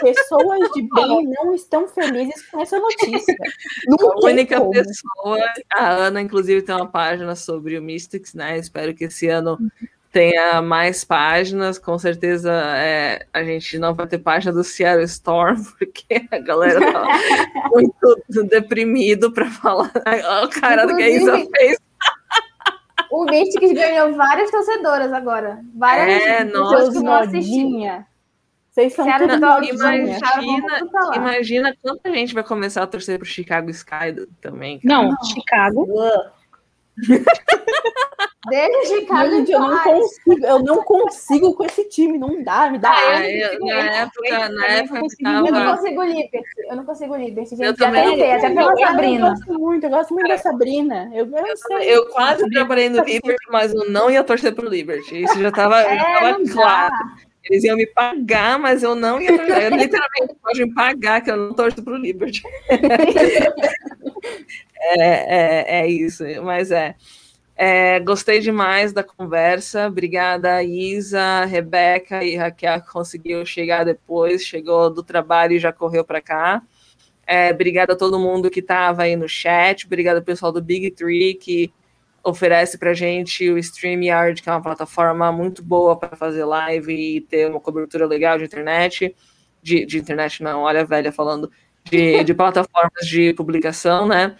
[0.00, 3.36] Pessoas de bem não estão felizes com essa notícia.
[3.88, 4.70] Não a única como.
[4.70, 5.38] pessoa.
[5.74, 8.56] A Ana, inclusive, tem uma página sobre o Mystics, né?
[8.56, 9.58] Espero que esse ano
[10.12, 11.78] tenha mais páginas.
[11.78, 16.80] Com certeza é, a gente não vai ter página do Seattle Storm, porque a galera
[16.80, 17.04] tá
[17.72, 18.16] muito
[18.48, 19.90] deprimido para falar.
[20.44, 21.78] o cara do que a Isa fez.
[23.10, 25.60] O Mystics ganhou várias torcedoras agora.
[25.74, 26.90] Várias é, nossa.
[28.76, 30.80] Vocês são tudo não, imagina,
[31.14, 34.78] imagina quanta gente vai começar a torcer pro Chicago Sky também.
[34.80, 34.94] Cara.
[34.94, 35.88] Não, não, Chicago.
[38.48, 39.30] Desde Chicago.
[39.30, 42.92] Gente, eu não consigo, eu não consigo com esse time, não dá, me dá.
[42.92, 45.48] Ah, eu, na época, na época eu, tava...
[45.48, 47.62] eu não consigo Liberty, eu não consigo Liberty, gente.
[47.62, 49.26] Eu já tentei, até pela Sabrina.
[49.26, 51.10] Eu gosto muito, eu gosto muito da Sabrina.
[51.12, 55.22] Eu, eu, eu, eu quase trabalhei no Liberty, mas eu não ia torcer pro Liberty.
[55.22, 56.94] Isso já estava é, claro.
[57.48, 59.30] Eles iam me pagar, mas eu não ia.
[59.30, 62.42] Eu literalmente pode me pagar, que eu não torço pro Liberty.
[64.80, 66.94] é, é, é isso, mas é.
[67.56, 69.86] É, gostei demais da conversa.
[69.86, 76.04] Obrigada, Isa, Rebeca e Raquel, que conseguiu chegar depois, chegou do trabalho e já correu
[76.04, 76.62] para cá.
[77.26, 79.86] É, obrigada a todo mundo que estava aí no chat.
[79.86, 81.72] Obrigada ao pessoal do Big Tree, que
[82.22, 87.20] oferece para gente o StreamYard, que é uma plataforma muito boa para fazer live e
[87.22, 89.16] ter uma cobertura legal de internet.
[89.62, 91.50] De, de internet, não, olha a velha falando,
[91.84, 94.36] de, de plataformas de publicação, né?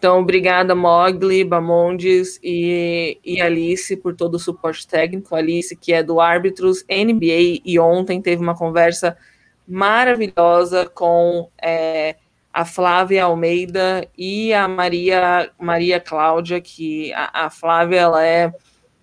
[0.00, 5.34] Então, obrigada, Mogli, Bamondes e, e Alice por todo o suporte técnico.
[5.36, 9.14] Alice, que é do Árbitros NBA, e ontem teve uma conversa
[9.68, 12.16] maravilhosa com é,
[12.50, 18.54] a Flávia Almeida e a Maria, Maria Cláudia, que a, a Flávia ela é,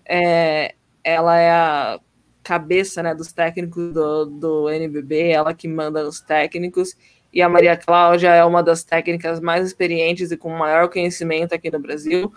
[0.04, 2.00] é, ela é a
[2.42, 6.96] cabeça né, dos técnicos do, do NBB, ela que manda os técnicos
[7.38, 11.70] e a Maria Cláudia é uma das técnicas mais experientes e com maior conhecimento aqui
[11.70, 12.32] no Brasil.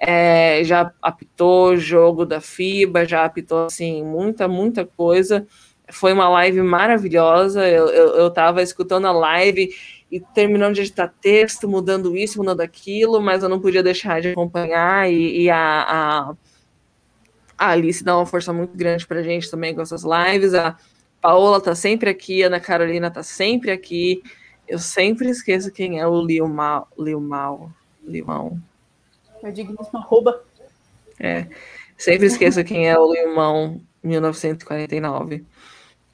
[0.00, 5.46] é, já apitou jogo da FIBA, já apitou assim muita, muita coisa.
[5.90, 7.68] Foi uma live maravilhosa.
[7.68, 9.68] Eu, eu, eu escutando a live
[10.10, 14.28] e terminando de editar texto, mudando isso, mudando aquilo, mas eu não podia deixar de
[14.28, 16.34] acompanhar e, e a, a,
[17.58, 20.54] a, Alice dá uma força muito grande pra gente também com essas lives.
[20.54, 20.74] A
[21.20, 24.22] Paola tá sempre aqui, a Ana Carolina tá sempre aqui.
[24.68, 26.88] Eu sempre esqueço quem é o Lil Mal.
[26.98, 27.70] Lil Mal.
[28.08, 28.60] Limão.
[29.42, 30.42] É digníssimo arroba.
[31.18, 31.46] É.
[31.96, 35.44] Sempre esqueço quem é o Limão 1949.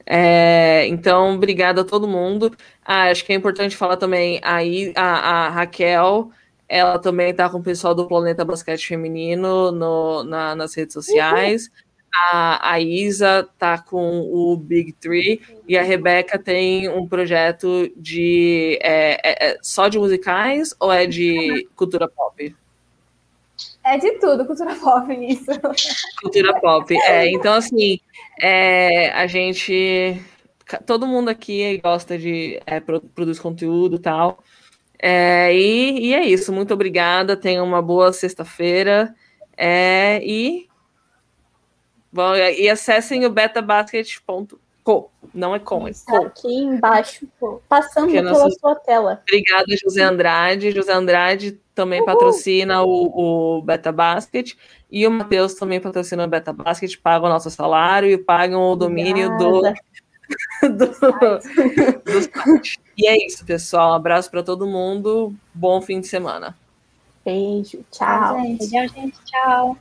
[0.06, 2.54] É, então, obrigada a todo mundo.
[2.84, 6.30] Ah, acho que é importante falar também aí a, a Raquel,
[6.68, 11.70] ela também está com o pessoal do Planeta Basquete Feminino no, na, nas redes sociais.
[12.16, 18.78] A, a Isa tá com o Big Three e a Rebeca tem um projeto de
[18.82, 22.54] é, é, é só de musicais ou é de cultura pop?
[23.84, 25.50] É de tudo, cultura pop, isso.
[26.22, 27.28] Cultura pop, é.
[27.28, 27.98] Então, assim,
[28.40, 30.20] é, a gente.
[30.86, 32.60] Todo mundo aqui gosta de.
[32.66, 34.42] É, produz conteúdo e tal.
[34.98, 36.50] É, e, e, é isso.
[36.50, 37.36] Muito obrigada.
[37.36, 39.14] Tenha uma boa sexta-feira.
[39.54, 40.66] É, e.
[42.14, 45.10] Bom, e acessem o betabasket.co.
[45.34, 46.26] Não é com, é com.
[46.26, 47.26] Aqui embaixo,
[47.68, 48.50] passando pela nossa...
[48.50, 49.20] sua tela.
[49.28, 50.70] Obrigada, José Andrade.
[50.70, 52.06] José Andrade também Uhul.
[52.06, 54.54] patrocina o, o Beta Basket
[54.88, 58.76] e o Matheus também patrocina o Beta Basket, pagam o nosso salário e pagam o
[58.76, 59.62] domínio do,
[60.62, 60.86] do,
[62.04, 62.78] do site.
[62.96, 63.90] E é isso, pessoal.
[63.90, 65.34] Um abraço para todo mundo.
[65.52, 66.56] Bom fim de semana.
[67.24, 67.84] Beijo.
[67.90, 68.36] Tchau.
[68.36, 68.70] Tchau, gente.
[68.70, 69.18] Tchau, gente.
[69.24, 69.76] Tchau.